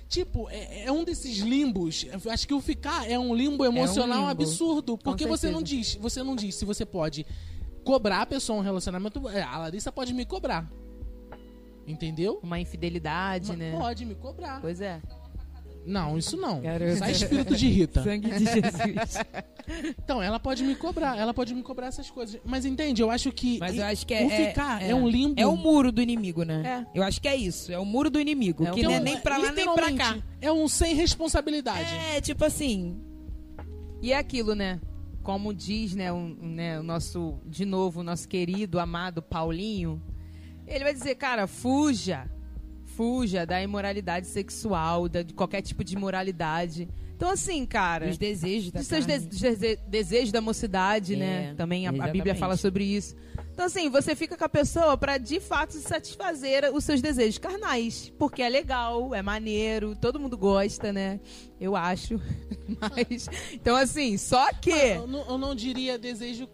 [0.08, 2.06] Tipo, é, é um desses limbos.
[2.30, 4.97] Acho que o ficar é um limbo emocional limbo, absurdo.
[4.97, 7.25] Porque você não diz, você não diz se você pode
[7.86, 9.27] cobrar a pessoa um relacionamento.
[9.30, 10.69] é, A Larissa pode me cobrar.
[11.91, 12.39] Entendeu?
[12.41, 13.71] Uma infidelidade, Mas né?
[13.71, 14.62] Pode me cobrar.
[14.62, 15.01] Pois é.
[15.86, 16.62] Não, isso não.
[16.62, 16.97] Garoto.
[16.97, 18.04] Sai espírito de Rita.
[18.04, 19.17] Sangue de Jesus.
[19.97, 22.39] Então, ela pode me cobrar, ela pode me cobrar essas coisas.
[22.45, 23.60] Mas entende, eu acho que.
[23.60, 24.23] Mas eu acho que o é.
[24.23, 25.39] é- ficar é, um limbo.
[25.39, 26.86] É o muro do inimigo, né?
[26.93, 26.99] É.
[26.99, 27.71] Eu acho que é isso.
[27.71, 28.65] É o muro do inimigo.
[28.65, 30.17] É que não é nem pra lá nem pra cá.
[30.39, 31.93] É um sem responsabilidade.
[32.15, 32.99] É, tipo assim.
[34.01, 34.80] E é aquilo, né?
[35.21, 40.01] Como diz, né, um, né, o nosso, de novo, o nosso querido, amado Paulinho,
[40.73, 42.29] ele vai dizer, cara, fuja.
[42.95, 46.89] Fuja da imoralidade sexual, da, de qualquer tipo de imoralidade.
[47.15, 48.10] Então, assim, cara.
[48.10, 51.53] Os desejos da dos seus de- dese- desejos da mocidade, É, né?
[51.55, 53.15] Também a, a Bíblia fala sobre isso.
[53.53, 58.12] Então, assim, você fica com a pessoa pra de fato satisfazer os seus desejos carnais.
[58.17, 61.19] Porque é legal, é maneiro, todo mundo gosta, né?
[61.60, 62.19] Eu acho.
[62.81, 63.29] Mas.
[63.53, 64.71] Então, assim, só que.
[64.71, 66.49] Eu, não, eu não diria desejo.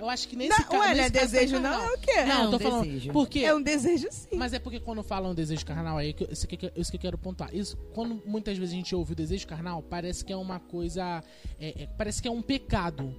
[0.00, 0.78] Eu acho que nesse Não, caso.
[0.82, 1.84] ué, não é tá desejo, não?
[1.84, 2.22] É o quê?
[2.24, 2.84] Não, É eu tô um falando.
[2.84, 3.12] desejo.
[3.12, 3.38] Porque.
[3.40, 4.28] É um desejo, sim.
[4.36, 6.96] Mas é porque quando falam desejo carnal aí, que eu- isso que, eu- isso que
[6.96, 7.54] eu quero pontuar.
[7.54, 11.22] Isso, quando muitas vezes a gente ouve o desejo carnal, parece que é uma coisa.
[11.60, 13.14] é- é- parece que é um pecado.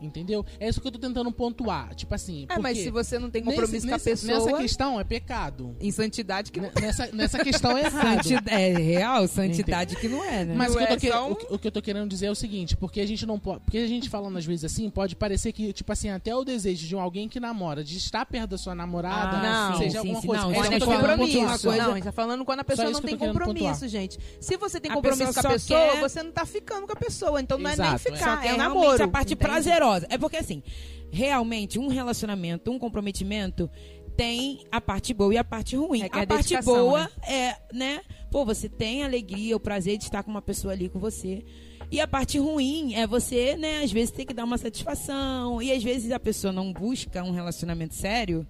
[0.00, 0.44] Entendeu?
[0.60, 1.94] É isso que eu tô tentando pontuar.
[1.94, 2.46] Tipo assim.
[2.48, 4.32] É, mas se você não tem nesse- compromisso com a nesse- pessoa.
[4.46, 5.76] Nessa questão é pecado.
[5.80, 6.70] Em santidade que não.
[6.80, 8.22] Nessa, nessa questão é errado.
[8.22, 10.54] Santidade, é real, santidade que não é, né?
[10.54, 11.82] Mas o que, eu Não tô é que- um- o que- o que eu tô
[11.82, 13.60] querendo dizer é o seguinte, porque a gente não pode.
[13.64, 16.86] Porque a gente falando às vezes assim, pode parecer que, tipo assim, até o desejo
[16.86, 19.98] de um alguém que namora, de estar perto da sua namorada, Ah, não, seja sim,
[19.98, 20.42] alguma sim, coisa.
[20.44, 21.66] não, É isso isso Quando que eu tô querendo compromisso.
[21.66, 23.88] coisa- Não, a gente tá falando quando a pessoa não tem compromisso, pontuar.
[23.88, 24.18] gente.
[24.40, 27.40] Se você tem compromisso com a pessoa, quer- você não tá ficando com a pessoa.
[27.40, 28.12] Então não é nem Exato, é.
[28.16, 29.02] ficar, Só que é, é namoro.
[29.04, 29.44] a parte entende?
[29.88, 30.06] Prazerosa.
[30.10, 30.62] É porque assim,
[31.10, 33.70] realmente um relacionamento, um comprometimento
[34.16, 36.02] tem a parte boa e a parte ruim.
[36.02, 37.10] É que é a parte boa né?
[37.28, 38.00] é, né?
[38.30, 41.44] Pô, você tem a alegria, o prazer de estar com uma pessoa ali com você.
[41.90, 45.62] E a parte ruim é você, né, às vezes ter que dar uma satisfação.
[45.62, 48.46] E às vezes a pessoa não busca um relacionamento sério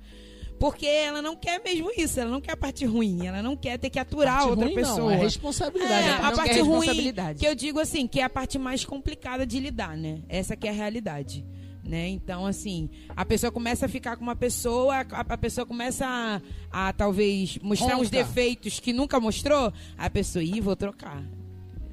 [0.58, 3.78] porque ela não quer mesmo isso, ela não quer a parte ruim, ela não quer
[3.78, 4.98] ter que aturar Parte outra ruim, pessoa.
[4.98, 6.08] Não, é responsabilidade.
[6.08, 9.60] É, a parte ruim, que eu digo assim, que é a parte mais complicada de
[9.60, 10.22] lidar, né?
[10.28, 11.44] Essa que é a realidade.
[11.84, 12.08] Né?
[12.08, 16.88] Então, assim, a pessoa começa a ficar com uma pessoa, a, a pessoa começa a,
[16.88, 21.24] a, talvez mostrar uns defeitos que nunca mostrou, a pessoa, ih, vou trocar.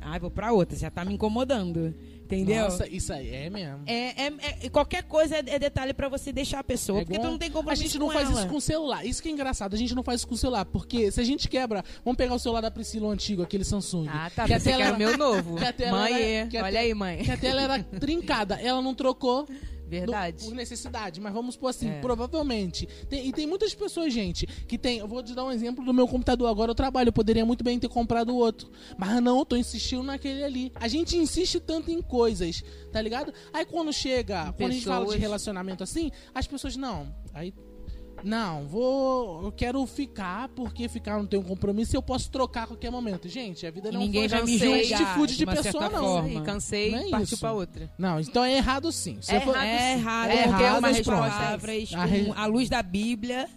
[0.02, 1.96] Ah, vou pra outra, já tá me incomodando.
[2.26, 2.64] Entendeu?
[2.64, 3.82] Nossa, isso aí é mesmo.
[3.86, 4.34] É, é-
[4.64, 7.32] é- qualquer coisa é, é detalhe pra você deixar a pessoa, É porque igual- tu
[7.32, 8.40] não tem A compromisso gente não faz ela.
[8.40, 9.06] isso com o celular.
[9.06, 9.74] Isso que é engraçado.
[9.74, 10.66] A gente não faz isso com o celular.
[10.66, 11.84] Porque se a gente quebra.
[12.04, 14.08] Vamos pegar o celular da Priscila antigo, aquele Samsung.
[14.10, 14.46] Ah, tá.
[14.46, 15.56] Que a Você tela era- meu novo.
[15.58, 17.18] que a tela Mãe, era- a olha te- aí, mãe.
[17.24, 18.56] Que a tela era trincada.
[18.62, 19.48] Ela não trocou.
[19.88, 20.38] Verdade.
[20.44, 22.00] do- por necessidade, mas vamos supor assim, É.
[22.02, 22.88] provavelmente.
[23.10, 25.00] Tem- e tem muitas pessoas, gente, que tem.
[25.00, 26.48] Eu vou te dar um exemplo do meu computador.
[26.50, 28.70] Agora eu trabalho, eu poderia muito bem ter comprado outro.
[28.98, 30.72] Mas não, eu tô insistindo naquele ali.
[30.76, 33.34] A gente insiste tanto em coisas, tá ligado?
[33.54, 35.22] Aí quando chega, quando a gente fala de pessoas.
[35.22, 37.14] relacionamento assim, as pessoas, não.
[37.34, 37.54] Aí.
[38.26, 39.44] Não, vou.
[39.44, 42.90] Eu quero ficar, porque ficar não tem um compromisso e eu posso trocar a qualquer
[42.90, 43.30] momento.
[43.30, 46.04] Gente, a vida não ninguém foi vai me cansei, julgar fast food de, pessoa, não.
[46.04, 46.42] forma.
[46.42, 47.38] Cansei Não é partiu isso.
[47.38, 47.94] pra outra.
[48.00, 49.18] Não, então é errado sim.
[49.22, 49.66] Se É for- errado.
[49.68, 51.60] É errado, É porque errado, uma resposta.
[52.36, 53.48] A a luz da Bíblia.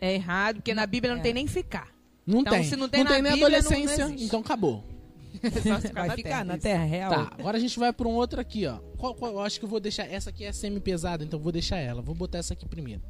[0.00, 1.22] É errado, porque na Bíblia não É.
[1.22, 1.88] tem nem ficar.
[2.26, 2.64] Não Então, tem.
[2.64, 4.24] se não tem na nem Bíblia, não- não adolescência, existe.
[4.24, 4.82] então acabou.
[5.62, 6.62] Só se Vai na ficar terra, na isso.
[6.62, 7.10] terra real.
[7.10, 8.78] Tá, agora a gente vai pra um outro aqui, ó.
[8.96, 10.10] Qual- qual- eu acho que eu vou deixar.
[10.10, 12.00] Essa aqui é semi-pesada, então eu vou deixar ela.
[12.00, 13.02] Vou botar essa aqui primeiro.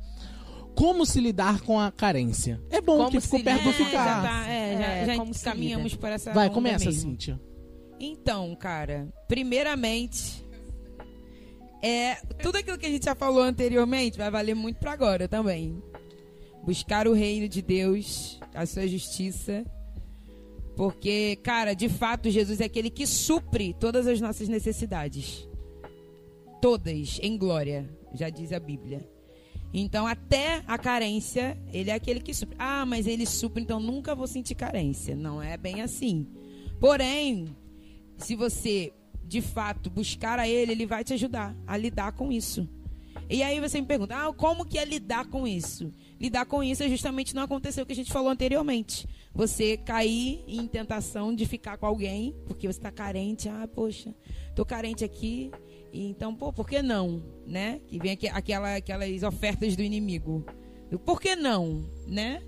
[0.74, 2.60] Como se lidar com a carência?
[2.70, 3.90] É bom Como que ficou perto do ficar.
[3.92, 7.00] já, tá, é, já, É, já como caminhamos por essa Vai, começa, mesmo.
[7.10, 7.40] Cíntia.
[7.98, 10.46] Então, cara, primeiramente,
[11.82, 15.82] é tudo aquilo que a gente já falou anteriormente vai valer muito pra agora também.
[16.64, 19.64] Buscar o reino de Deus, a sua justiça.
[20.76, 25.46] Porque, cara, de fato, Jesus é aquele que supre todas as nossas necessidades.
[26.60, 29.06] Todas, em glória, já diz a Bíblia.
[29.72, 32.56] Então, até a carência, ele é aquele que supre.
[32.58, 35.14] Ah, mas ele supre, então nunca vou sentir carência.
[35.14, 36.26] Não é bem assim.
[36.80, 37.56] Porém,
[38.16, 38.92] se você
[39.24, 42.68] de fato buscar a ele, ele vai te ajudar a lidar com isso.
[43.28, 45.92] E aí você me pergunta, ah, como que é lidar com isso?
[46.18, 49.06] Lidar com isso é justamente não acontecer o que a gente falou anteriormente.
[49.32, 54.12] Você cair em tentação de ficar com alguém, porque você está carente, ah, poxa,
[54.56, 55.52] tô carente aqui,
[55.92, 57.22] e então, pô, por que não?
[57.46, 57.80] Né?
[57.88, 60.44] Que vem aquela, aquelas ofertas do inimigo.
[61.04, 61.84] Por que não?
[62.06, 62.42] Né?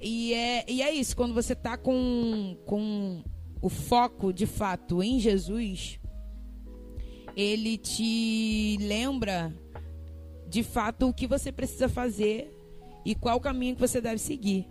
[0.00, 3.22] E é, e é isso, quando você tá com, com
[3.60, 6.00] o foco de fato em Jesus,
[7.36, 9.54] ele te lembra
[10.48, 12.50] de fato o que você precisa fazer
[13.04, 14.66] e qual o caminho que você deve seguir.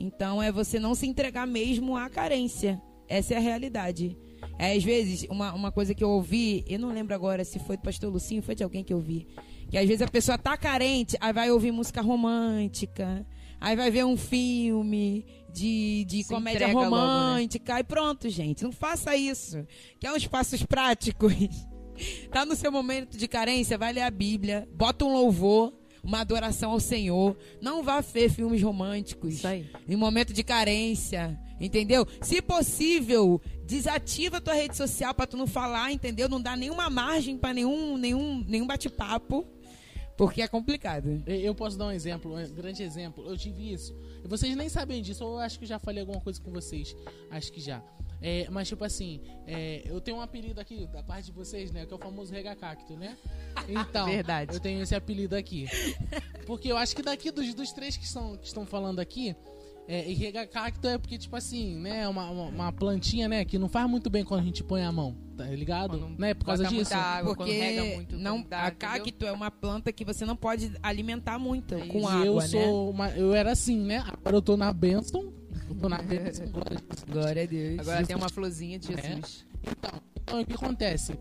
[0.00, 2.80] Então é você não se entregar mesmo à carência.
[3.08, 4.16] Essa é a realidade.
[4.58, 7.76] É, às vezes, uma, uma coisa que eu ouvi, eu não lembro agora se foi
[7.76, 9.28] do pastor Lucinho, foi de alguém que eu vi.
[9.70, 13.24] Que às vezes a pessoa tá carente, aí vai ouvir música romântica,
[13.60, 17.02] aí vai ver um filme de, de Se comédia entrega logo, né?
[17.02, 18.64] romântica, e pronto, gente.
[18.64, 19.64] Não faça isso.
[20.00, 21.32] Quer uns passos práticos?
[22.30, 26.72] tá no seu momento de carência, vai ler a Bíblia, bota um louvor, uma adoração
[26.72, 27.36] ao Senhor.
[27.60, 29.70] Não vá ver filmes românticos Isso aí.
[29.88, 32.06] em momento de carência, entendeu?
[32.22, 36.28] Se possível, desativa a tua rede social pra tu não falar, entendeu?
[36.28, 39.46] Não dá nenhuma margem pra nenhum nenhum nenhum bate-papo,
[40.16, 41.22] porque é complicado.
[41.26, 43.24] Eu- posso dar um exemplo, um grande exemplo.
[43.28, 43.94] Eu tive isso.
[44.24, 46.94] E vocês nem sabem disso, ou eu acho que já falei alguma coisa com vocês.
[47.30, 47.82] Acho que já.
[48.20, 51.86] É, mas, tipo assim, é, eu tenho um apelido aqui da parte de vocês, né?
[51.86, 53.16] Que é o famoso regacacto, né?
[53.68, 54.52] Então, Verdade.
[54.52, 55.68] eu tenho esse apelido aqui.
[56.44, 59.36] Porque eu acho que daqui dos, dos três que, são, que estão falando aqui,
[59.90, 62.06] é, e regacacto é porque, tipo assim, né?
[62.06, 63.42] Uma, uma, uma plantinha, né?
[63.42, 65.98] Que não faz muito bem quando a gente põe a mão, tá ligado?
[65.98, 66.34] Quando né?
[66.34, 66.74] Por causa disso.
[66.74, 68.78] muita água, Porque rega muito, não, dá, a entendeu?
[68.78, 72.46] cacto é uma planta que você não pode alimentar muito É com água, eu né?
[72.46, 74.04] sou uma, eu era assim, né?
[74.06, 74.68] Agora eu tô na.
[74.68, 76.46] Eu tô na bênção.
[76.48, 77.04] glória a Deus.
[77.10, 77.78] Glória a Deus.
[77.78, 79.46] Agora tem uma florzinha de Jesus.
[79.62, 81.18] Então, então, o que acontece?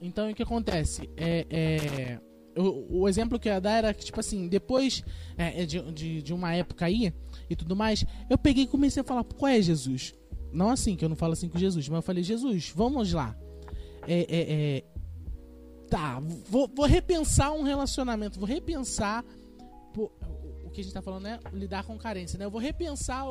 [0.00, 1.10] Então, o que acontece?
[1.18, 2.20] É, é,
[2.56, 5.04] o, exemplo que eu ia dar era que, tipo assim, depois
[5.36, 7.12] é, é de, de, de uma época aí
[7.48, 10.14] e tudo mais, eu peguei e comecei a falar, qual é Jesus?
[10.52, 13.36] Não assim, que eu não falo assim com Jesus, mas eu falei, Jesus, vamos lá.
[14.08, 14.84] É, é, é,
[15.88, 19.24] tá, vou, vou repensar um relacionamento, vou repensar
[20.76, 22.44] que a gente tá falando é lidar com carência, né?
[22.44, 23.24] Eu vou repensar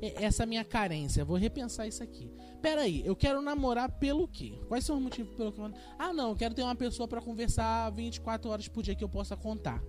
[0.00, 2.30] é- essa minha carência, vou repensar isso aqui.
[2.62, 4.58] Pera aí, eu quero namorar pelo quê?
[4.68, 5.72] Quais são os motivos pelo que eu...
[5.98, 9.08] Ah, não, eu quero ter uma pessoa pra conversar 24 horas por dia que eu
[9.08, 9.82] possa contar.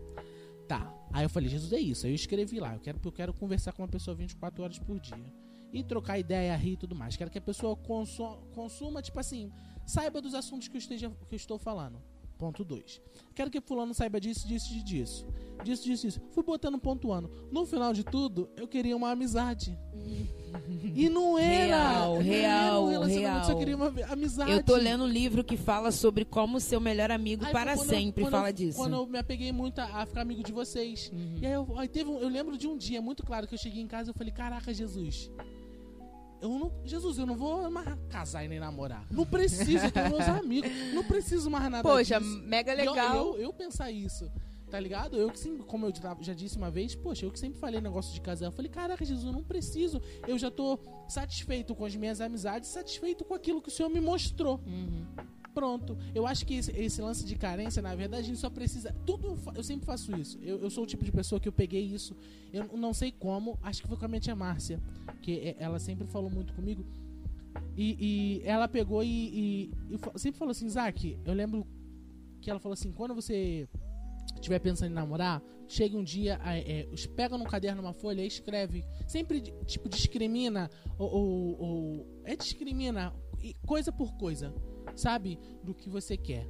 [0.68, 0.92] Tá.
[1.12, 2.06] Aí eu falei, Jesus, é isso.
[2.06, 5.00] Aí eu escrevi lá, eu quero, eu quero conversar com uma pessoa 24 horas por
[5.00, 5.18] dia.
[5.74, 7.16] E trocar ideia, rir e tudo mais.
[7.18, 9.52] Quero que a pessoa consu- consuma, tipo assim,
[9.86, 12.02] saiba dos assuntos que eu, esteja, que eu estou falando.
[12.42, 13.00] Ponto 2.
[13.36, 15.28] Quero que fulano saiba disso, disso e disso.
[15.64, 16.22] Disso, disso, disso.
[16.32, 17.30] Fui botando pontuando.
[17.52, 19.78] No final de tudo, eu queria uma amizade.
[20.96, 21.78] E não era.
[21.78, 23.60] Real, não era real, um relacionamento, só real.
[23.60, 24.52] queria uma amizade.
[24.52, 27.74] Eu tô lendo um livro que fala sobre como ser o melhor amigo Aí para
[27.74, 28.24] eu- sempre.
[28.24, 28.78] quando fala eu- disso.
[28.80, 31.12] Quando eu me apeguei muito a, a ficar amigo de vocês.
[31.14, 31.38] Uhum.
[31.40, 33.60] E aí, eu, aí teve um- eu lembro de um dia muito claro que eu
[33.60, 35.30] cheguei em casa e eu falei, caraca, Jesus.
[36.42, 39.06] Eu não, Jesus, eu não vou mais casar e nem namorar.
[39.12, 40.70] Não preciso, eu tenho meus amigos.
[40.94, 42.42] Não preciso mais nada Poxa, disso.
[42.44, 43.16] mega E eu- legal.
[43.16, 44.30] Eu, eu, pensar isso,
[44.70, 45.16] tá ligado?
[45.18, 48.12] Eu que sempre, como eu já disse uma vez, poxa, eu que sempre falei negócio
[48.14, 48.48] de casar.
[48.48, 50.02] Eu falei, caraca, Jesus, eu não preciso.
[50.28, 54.02] Eu já tô satisfeito com as minhas amizades, satisfeito com aquilo que o Senhor me
[54.02, 54.60] mostrou.
[54.66, 55.06] Uhum.
[55.54, 55.98] Pronto.
[56.16, 58.94] Eu acho que esse, esse lance de carência, na verdade, a gente só precisa.
[59.06, 60.40] Tudo eu sempre faço isso.
[60.42, 62.16] Eu, eu sou o tipo de pessoa que eu peguei isso.
[62.54, 63.60] Eu não sei como.
[63.62, 64.80] Acho que foi com a minha tia Márcia.
[65.22, 66.86] Que é- ela sempre falou muito comigo.
[67.76, 67.98] E,
[68.40, 69.72] e ela pegou e, e-
[70.16, 71.68] e sempre falou assim, Isaac, eu lembro
[72.42, 73.68] que ela falou assim, quando você
[74.36, 78.28] estiver pensando em namorar, chega um dia, é, es- pega num caderno uma folha e
[78.28, 78.84] escreve.
[79.06, 83.14] Sempre, tipo, discrimina ou, ou- ou- é discrimina
[83.66, 84.54] coisa por coisa,
[84.96, 85.38] sabe?
[85.64, 86.48] Do que você quer.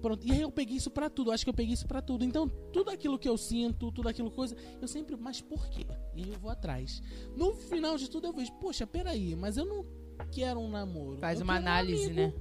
[0.00, 0.26] Pronto.
[0.26, 1.32] E aí eu peguei isso pra tudo.
[1.32, 2.24] Acho que eu peguei isso pra tudo.
[2.24, 5.86] Então, tudo aquilo que eu sinto, tudo aquilo coisa, eu sempre, mas por quê?
[6.14, 7.02] E aí eu vou atrás.
[7.34, 9.84] No final de tudo eu vejo, poxa, peraí, mas eu não
[10.30, 11.18] quero um namoro.
[11.18, 12.20] Faz Eu uma um análise, amigo.
[12.20, 12.34] né?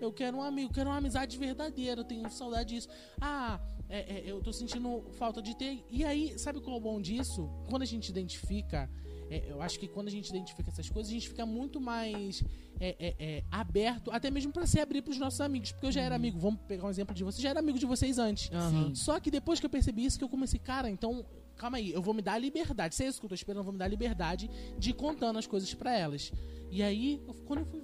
[0.00, 2.88] Eu quero um amigo, quero uma amizade verdadeira, eu tenho saudade disso.
[3.18, 5.82] Ah, é, é, eu tô sentindo falta de ter.
[5.90, 7.48] E aí, sabe qual é o bom disso?
[7.70, 8.90] Quando a gente identifica,
[9.30, 12.42] é, eu acho que quando a gente identifica essas coisas, a gente fica muito mais
[12.80, 15.72] é, é, é, aberto, até mesmo pra se abrir pros nossos amigos.
[15.72, 17.86] Porque eu já era amigo, vamos pegar um exemplo de vocês, já era amigo de
[17.86, 18.50] vocês antes.
[18.52, 18.94] Aham.
[18.94, 21.24] Só que depois que eu percebi isso, que eu comecei, cara, então,
[21.56, 22.94] calma aí, eu vou me dar a liberdade.
[22.94, 24.94] Se é isso que eu tô esperando, eu vou me dar a liberdade de ir
[24.94, 26.32] contando as coisas pra elas.
[26.70, 27.80] E aí, quando eu fui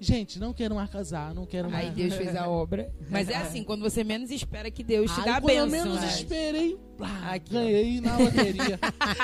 [0.00, 1.86] gente, não quero mais casar, não quero mais.
[1.86, 2.92] Aí Deus fez a obra.
[3.10, 5.66] Mas é assim, quando você menos espera que Deus te Aí, dá a quando eu
[5.68, 5.86] bênção.
[5.90, 6.08] menos né?
[6.08, 7.60] esperei, plá, Aqui, ó.
[7.60, 8.78] ganhei na loteria.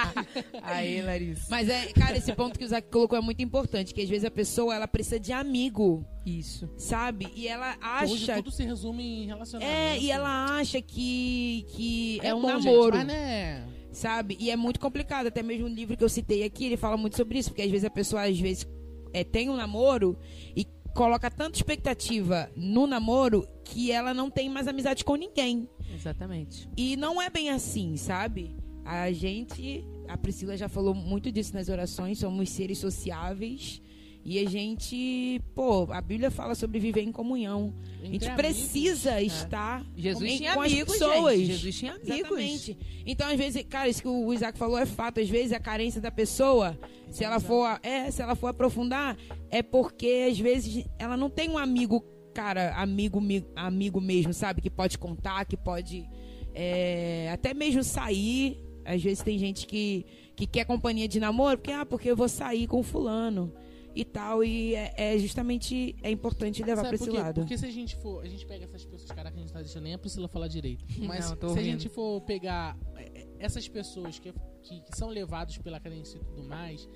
[0.63, 1.47] Aí, Larissa.
[1.51, 4.25] Mas é, cara, esse ponto que o Zac colocou é muito importante, que às vezes
[4.25, 6.69] a pessoa ela precisa de amigo, Isso.
[6.77, 7.29] sabe?
[7.35, 9.77] E ela Hoje acha tudo se resume em relacionamento.
[9.77, 13.67] É, e ela acha que, que é, um bom, gente, namoro, mas né?
[13.93, 14.37] sabe?
[14.41, 15.27] E é muito complicado.
[15.27, 17.71] Até mesmo o livro que eu citei aqui, ele fala muito sobre isso, porque às
[17.71, 18.67] vezes a pessoa às vezes
[19.13, 20.19] é, tem um namoro
[20.57, 25.69] e coloca tanta expectativa no namoro que ela não tem mais amizade com ninguém.
[25.95, 26.69] Exatamente.
[26.77, 28.57] E não é bem assim, sabe?
[28.85, 33.81] A gente, a Priscila já falou muito disso nas orações, somos seres sociáveis
[34.25, 37.75] E a gente, pô, a Bíblia fala sobre viver em comunhão.
[38.01, 41.39] a gente Entre precisa estar Jesus em- tinha com as amigos, pessoas.
[41.39, 41.47] gente.
[41.55, 42.15] Jesus tinha amigos.
[42.17, 42.79] Exatamente.
[43.05, 45.19] Então, às vezes, cara, isso que o Isaac falou é fato.
[45.19, 46.79] Às vezes, a carência da pessoa,
[47.11, 49.17] se ela for, é, se ela for aprofundar,
[49.51, 54.61] é porque às vezes ela não tem um amigo, cara, amigo, mi- amigo mesmo, sabe?
[54.63, 56.09] Que pode contar, que pode
[56.55, 58.57] é, até mesmo sair.
[58.85, 60.05] Às vezes tem gente que,
[60.37, 63.53] que quer companhia de namoro, porque, ah, porque eu vou sair com fulano
[63.95, 64.43] e tal.
[64.45, 67.19] E é, é justamente é importante levar por esse quê?
[67.19, 67.41] lado.
[67.41, 68.23] Porque se a gente for.
[68.23, 70.85] A gente pega essas pessoas, caraca, a gente tá deixando nem a Priscila falar direito.
[71.01, 71.65] Mas Não, tô se a ouvindo.
[71.65, 74.33] gente for pegar é, é, essas pessoas que,
[74.63, 76.89] que, que são levadas pela carência e tudo mais,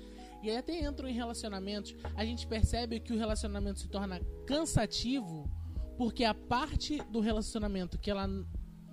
[0.43, 5.49] e aí até entram em relacionamentos, a gente percebe que o relacionamento se torna cansativo
[5.97, 8.27] porque a parte do relacionamento que ela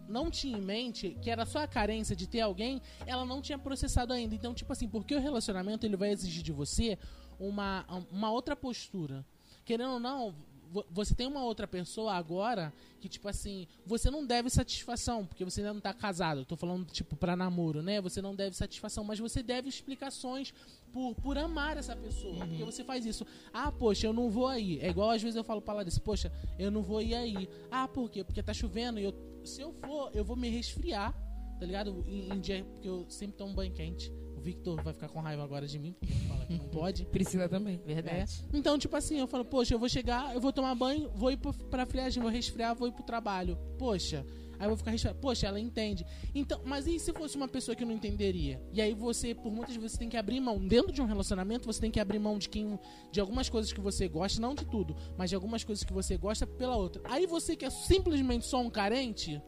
[0.08, 3.58] não tinha em mente, que era só a carência de ter alguém, ela não tinha
[3.58, 4.34] processado ainda.
[4.34, 6.98] Então, tipo assim, porque o relacionamento ele vai exigir de você
[7.38, 9.24] uma, uma outra postura.
[9.64, 10.34] Querendo ou não,
[10.70, 15.44] vo- você tem uma outra pessoa agora que, tipo assim, você não deve satisfação, porque
[15.44, 16.40] você ainda não tá casado.
[16.40, 18.00] Eu tô falando, tipo, pra namoro, né?
[18.00, 20.52] Você não deve satisfação, mas você deve explicações
[20.92, 22.46] por, por amar essa pessoa.
[22.46, 23.26] Porque você faz isso.
[23.52, 24.78] Ah, poxa, eu não vou aí.
[24.80, 27.48] É igual às vezes eu falo pra Larissa, poxa, eu não vou ir aí.
[27.70, 28.22] Ah, por quê?
[28.24, 29.14] Porque tá chovendo e eu,
[29.44, 31.12] se eu for, eu vou me resfriar,
[31.58, 32.04] tá ligado?
[32.08, 34.10] Em, em dia, porque eu sempre tomo banho quente.
[34.44, 37.06] Victor vai ficar com raiva agora de mim, porque ele fala que não pode.
[37.10, 37.80] Priscila também.
[37.84, 38.44] Verdade.
[38.52, 41.38] Então, tipo assim, eu falo, poxa, eu vou chegar, eu vou tomar banho, vou ir
[41.70, 43.58] pra friagem, vou resfriar, vou ir pro trabalho.
[43.78, 44.24] Poxa,
[44.58, 45.18] aí eu vou ficar resfriado.
[45.18, 46.04] Poxa, ela entende.
[46.34, 48.62] Então, mas e se fosse uma pessoa que não entenderia?
[48.70, 50.58] E aí você, por muitas vezes, você tem que abrir mão.
[50.58, 52.78] Dentro de um relacionamento, você tem que abrir mão de quem.
[53.10, 56.18] De algumas coisas que você gosta, não de tudo, mas de algumas coisas que você
[56.18, 57.00] gosta pela outra.
[57.06, 59.40] Aí você que é simplesmente só um carente.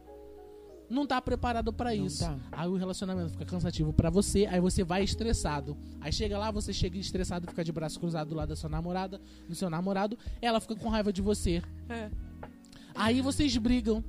[0.89, 2.23] Não tá preparado pra Não isso.
[2.23, 2.37] tá.
[2.51, 5.77] Aí o relacionamento fica cansativo pra você, aí você vai estressado.
[5.99, 9.19] Aí chega lá, você chega estressado, fica de braço cruzado do lado da sua namorada,
[9.47, 11.61] do seu namorado, ela fica com raiva de você.
[11.89, 12.09] É.
[12.95, 14.03] Aí vocês brigam.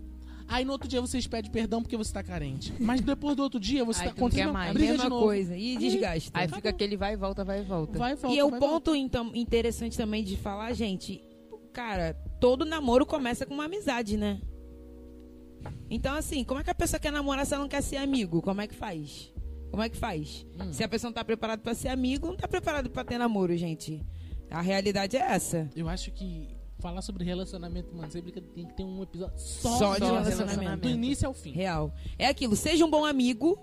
[0.47, 2.73] Aí no outro dia vocês pedem perdão porque você tá carente.
[2.81, 4.73] Mas depois do outro dia você Aí tá acontecendo mais.
[4.73, 5.25] briga Mesma de novo.
[5.27, 5.55] coisa.
[5.57, 6.31] E desgasta.
[6.33, 7.99] Aí fica aquele vai e volta, vai e volta.
[7.99, 11.23] Vai, volta, e é o ponto então, interessante também de falar, gente,
[11.73, 14.41] cara, todo namoro começa com uma amizade, né?
[15.91, 18.43] Então, assim, como é que a pessoa quer namorar se ela não quer ser amigo?
[18.43, 19.33] Como é que faz?
[19.71, 20.47] Como é que faz?
[20.59, 20.73] Hum.
[20.73, 23.57] Se a pessoa não tá preparada pra ser amigo, não tá preparado pra ter namoro,
[23.57, 24.05] gente.
[24.51, 25.69] A realidade é essa.
[25.77, 29.77] Eu acho que falar sobre relacionamento, mano, você brinca, tem que ter um episódio só,
[29.77, 30.37] Só de relacionamento.
[30.37, 30.81] relacionamento.
[30.81, 31.53] Do início ao fim.
[31.53, 31.93] Real.
[32.19, 33.59] É aquilo, seja um bom amigo,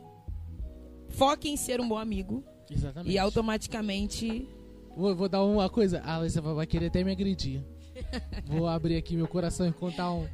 [1.10, 3.14] foque em ser um bom amigo Exatamente.
[3.14, 4.48] e automaticamente
[4.96, 6.00] Vou, vou dar uma coisa.
[6.02, 7.62] A Alessa vai querer até me agredir.
[8.48, 10.28] Vou abrir aqui meu coração e contar um.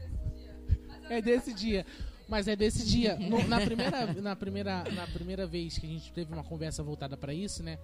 [1.11, 1.85] É desse dia.
[2.27, 3.17] Mas é desse dia.
[3.19, 7.17] No- na, primeira, na, primeira, na primeira vez que a gente teve uma conversa voltada
[7.17, 7.77] pra isso, né?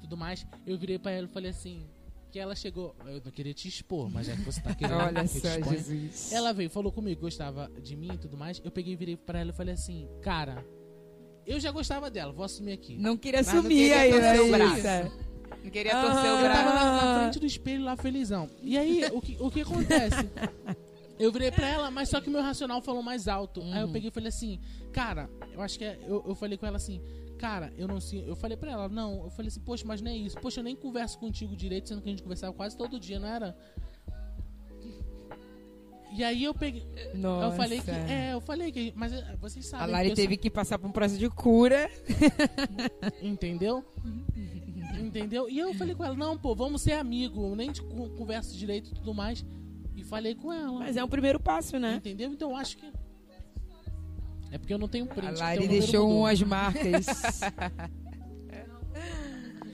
[0.00, 1.86] Tudo mais, eu virei pra ela e falei assim.
[2.30, 2.94] Que ela chegou.
[3.06, 4.96] Eu não queria te expor, mas já que você tá querendo.
[4.98, 5.78] Olha que só, exponha.
[5.78, 6.32] Jesus.
[6.32, 8.60] Ela veio, falou comigo, gostava de mim e tudo mais.
[8.64, 10.66] Eu peguei e virei pra ela e falei assim, cara,
[11.46, 12.96] eu já gostava dela, vou assumir aqui.
[12.98, 14.40] Não queria Mas não assumir queria aí, torcer né?
[14.40, 15.12] o braço.
[15.62, 16.84] Não queria Ah, torcer o Eu tava braço.
[16.84, 18.50] na, na frente do espelho lá, felizão.
[18.60, 20.16] E aí, o que, o que acontece?
[21.18, 23.62] Eu virei pra ela, mas só que o meu racional falou mais alto.
[23.72, 24.58] Aí eu peguei e falei assim,
[24.92, 27.00] cara, eu acho que é, eu, eu falei com ela assim,
[27.38, 28.24] cara, eu não sei.
[28.28, 30.36] Eu falei pra ela, não, eu falei assim, poxa, mas não é isso.
[30.38, 33.28] Poxa, eu nem converso contigo direito, sendo que a gente conversava quase todo dia, não
[33.28, 33.56] era?
[36.16, 36.86] E aí eu peguei.
[37.14, 37.46] Nossa.
[37.46, 37.90] Eu falei que.
[37.90, 38.92] É, eu falei que.
[38.94, 39.86] Mas é, vocês sabem.
[39.86, 41.90] A Lari teve que passar por um processo de cura.
[41.90, 43.84] sou- Entendeu?
[45.00, 45.50] Entendeu?
[45.50, 47.56] E eu falei com ela, não, pô, vamos ser amigo.
[47.56, 49.44] Nem te con- converso direito e tudo mais.
[49.96, 50.78] E falei com ela.
[50.80, 51.94] Mas é um primeiro passo, né?
[51.96, 52.32] Entendeu?
[52.32, 52.92] Então eu acho que.
[54.50, 55.26] É porque eu não tenho print.
[55.26, 56.20] A então Lari o número deixou mudou.
[56.22, 57.06] umas marcas.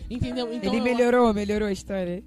[0.08, 0.52] Entendeu?
[0.52, 2.24] Então Ele eu- melhorou, melhorou a história.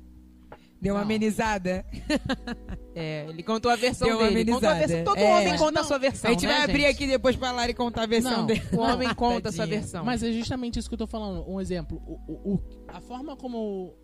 [0.82, 1.06] Deu uma Não.
[1.06, 1.86] amenizada.
[2.96, 4.52] É, ele contou a versão Deu uma dele.
[4.52, 4.94] Contou a amenizada.
[5.02, 5.16] versão.
[5.16, 5.34] Todo É.
[5.36, 6.30] homem conta a Não, sua versão.
[6.30, 6.91] a gente né, vai abrir gente?
[6.91, 8.46] aqui depois pra Lari contar a versão Não.
[8.46, 8.62] dele.
[8.72, 10.06] O homem conta a sua versão.
[10.06, 11.44] Mas é justamente isso que eu tô falando.
[11.50, 12.00] Um exemplo.
[12.06, 13.96] O, o- o- a forma como.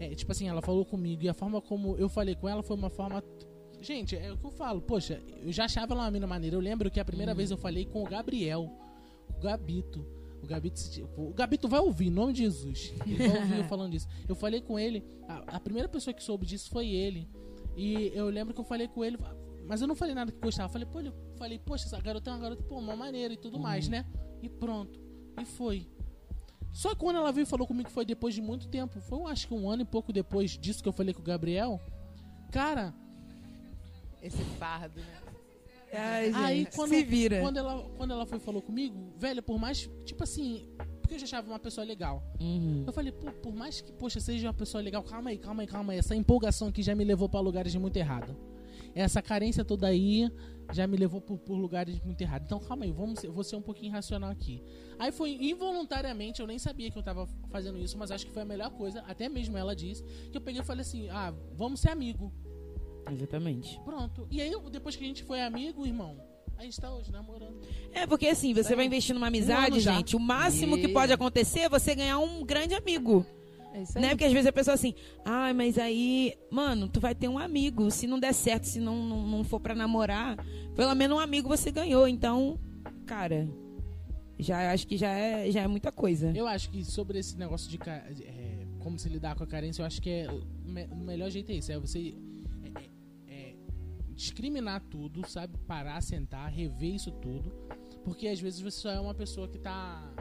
[0.00, 2.74] É, tipo assim, ela falou comigo e a forma como eu falei com ela foi
[2.74, 3.22] uma forma.
[3.82, 4.80] Gente, é o que eu falo.
[4.80, 6.56] Poxa, eu já achava ela uma mina maneira.
[6.56, 8.70] Eu lembro que a primeira vez eu falei com o Gabriel,
[9.28, 10.06] o Gabito.
[10.42, 10.80] O Gabito,
[11.18, 12.94] o Gabito vai ouvir, em nome de Jesus.
[13.06, 14.08] Ele vai ouvir eu falando disso.
[14.26, 17.28] Eu falei com ele, a, a primeira pessoa que soube disso foi ele.
[17.76, 19.18] E eu lembro que eu falei com ele,
[19.66, 20.68] mas eu não falei nada que gostava.
[20.68, 23.36] Eu falei, pô, eu falei, poxa, essa garota é uma garota, pô, uma maneira e
[23.36, 24.06] tudo mais, né?
[24.42, 24.98] E pronto.
[25.38, 25.86] E foi.
[26.72, 29.30] Só que quando ela veio e falou comigo que foi depois de muito tempo, foi
[29.30, 31.80] acho que um ano e pouco depois disso que eu falei com o Gabriel.
[32.50, 32.94] Cara,
[34.22, 35.20] Esse fardo, né?
[35.92, 37.40] Ai, gente, aí quando, se vira.
[37.40, 40.68] quando ela quando ela foi e falou comigo, velho, por mais, tipo assim,
[41.00, 42.22] porque eu já achava uma pessoa legal.
[42.40, 42.84] Uhum.
[42.86, 45.66] Eu falei, pô, por mais que, poxa, seja uma pessoa legal, calma aí, calma aí,
[45.66, 45.98] calma aí.
[45.98, 48.36] Essa empolgação aqui já me levou para lugares muito errados.
[48.94, 50.30] Essa carência toda aí
[50.72, 52.46] já me levou por, por lugares muito errados.
[52.46, 54.62] Então, calma aí, vamos, ser- vou ser um pouquinho racional aqui.
[54.98, 58.42] Aí foi involuntariamente, eu nem sabia que eu tava fazendo isso, mas acho que foi
[58.42, 61.80] a melhor coisa, até mesmo ela disse, que eu peguei e falei assim, ah, vamos
[61.80, 62.32] ser amigo.
[63.10, 63.80] Exatamente.
[63.84, 64.26] Pronto.
[64.30, 66.16] E aí, depois que a gente foi amigo, irmão,
[66.56, 67.58] a gente tá hoje namorando.
[67.92, 68.76] É, porque assim, você Sério?
[68.76, 69.94] vai investir numa Um amizade, já.
[69.96, 73.24] gente, o máximo que E- pode acontecer é você ganhar um grande amigo.
[73.72, 74.02] É isso aí.
[74.02, 74.08] Né?
[74.10, 74.94] Porque às vezes a pessoa assim,
[75.24, 77.90] ai, mas aí, mano, tu vai ter um amigo.
[77.90, 80.36] Se não der certo, se não, não, não for pra namorar,
[80.74, 82.06] pelo menos um amigo você ganhou.
[82.08, 82.58] Então,
[83.06, 83.48] cara,
[84.38, 86.32] já acho que já é, já é muita coisa.
[86.34, 89.86] Eu acho que sobre esse negócio de é, como se lidar com a carência, eu
[89.86, 90.26] acho que é
[90.90, 92.14] o melhor jeito é isso, é você
[92.74, 93.56] é, é, é,
[94.14, 95.56] discriminar tudo, sabe?
[95.66, 97.52] Parar, sentar, rever isso tudo,
[98.04, 100.12] porque às vezes você só é uma pessoa que tá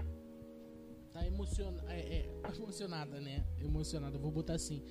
[1.19, 3.43] tá emociona, é, é, emocionada, né?
[3.59, 4.81] Emocionada, vou botar assim.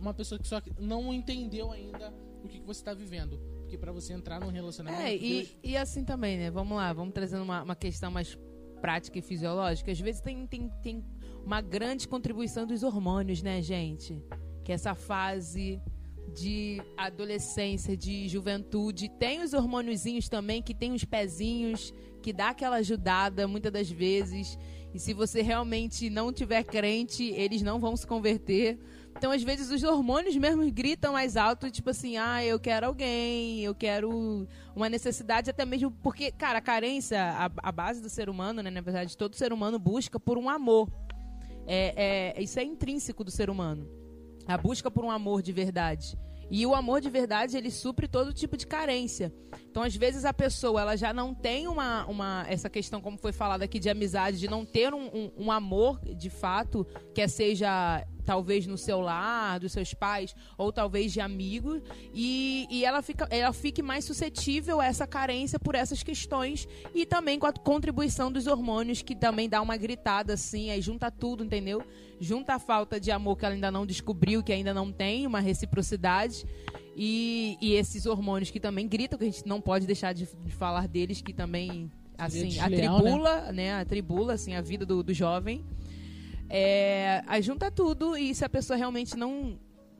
[0.00, 2.12] Uma pessoa que só não entendeu ainda
[2.42, 5.56] o que, que você tá vivendo, porque pra você entrar num relacionamento, É, e, Deus-
[5.62, 6.50] e assim também, né?
[6.50, 8.38] Vamos lá, vamos trazendo uma, uma questão mais
[8.80, 9.90] prática e fisiológica.
[9.90, 11.04] Às vezes tem, tem, tem
[11.44, 14.22] uma grande contribuição dos hormônios, né, gente?
[14.62, 15.80] Que essa fase
[16.34, 22.76] de adolescência, de juventude, tem os hormôniozinhos também, que tem os pezinhos, que dá aquela
[22.76, 24.58] ajudada muitas das vezes.
[24.94, 28.78] E se você realmente não tiver crente, eles não vão se converter.
[29.16, 33.60] Então, às vezes, os hormônios mesmo gritam mais alto, tipo assim, ah, eu quero alguém,
[33.60, 38.28] eu quero uma necessidade, até mesmo porque, cara, a carência, a, a base do ser
[38.28, 40.88] humano, né, na verdade, todo ser humano busca por um amor.
[41.66, 43.88] É, é, isso é intrínseco do ser humano.
[44.46, 46.16] A busca por um amor de verdade.
[46.56, 49.34] E o amor de verdade, ele supre todo tipo de carência.
[49.68, 53.32] Então, às vezes, a pessoa ela já não tem uma, uma essa questão, como foi
[53.32, 58.06] falado aqui, de amizade, de não ter um, um, um amor de fato, quer seja
[58.24, 61.82] talvez no seu lar, dos seus pais, ou talvez de amigos,
[62.14, 67.04] e, e ela, fica, ela fique mais suscetível a essa carência por essas questões, e
[67.04, 71.44] também com a contribuição dos hormônios, que também dá uma gritada assim, aí junta tudo,
[71.44, 71.84] entendeu?
[72.24, 75.40] Junta a falta de amor que ela ainda não descobriu, que ainda não tem, uma
[75.40, 76.46] reciprocidade,
[76.96, 80.52] e, e esses hormônios que também gritam, que a gente não pode deixar de, de
[80.52, 83.74] falar deles, que também assim, desleal, atribula, né?
[83.74, 85.64] Atribula assim, a vida do, do jovem.
[86.48, 89.58] É, aí junta tudo e se a pessoa realmente não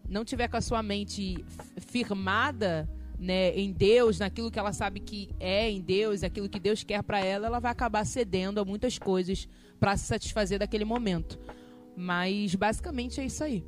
[0.08, 1.42] não tiver com a sua mente
[1.78, 6.84] firmada, né, em Deus, naquilo que ela sabe que é em Deus, aquilo que Deus
[6.84, 9.48] quer pra ela, ela vai acabar cedendo a muitas coisas
[9.80, 11.38] pra se satisfazer daquele momento.
[11.96, 13.64] Mas basicamente é isso aí.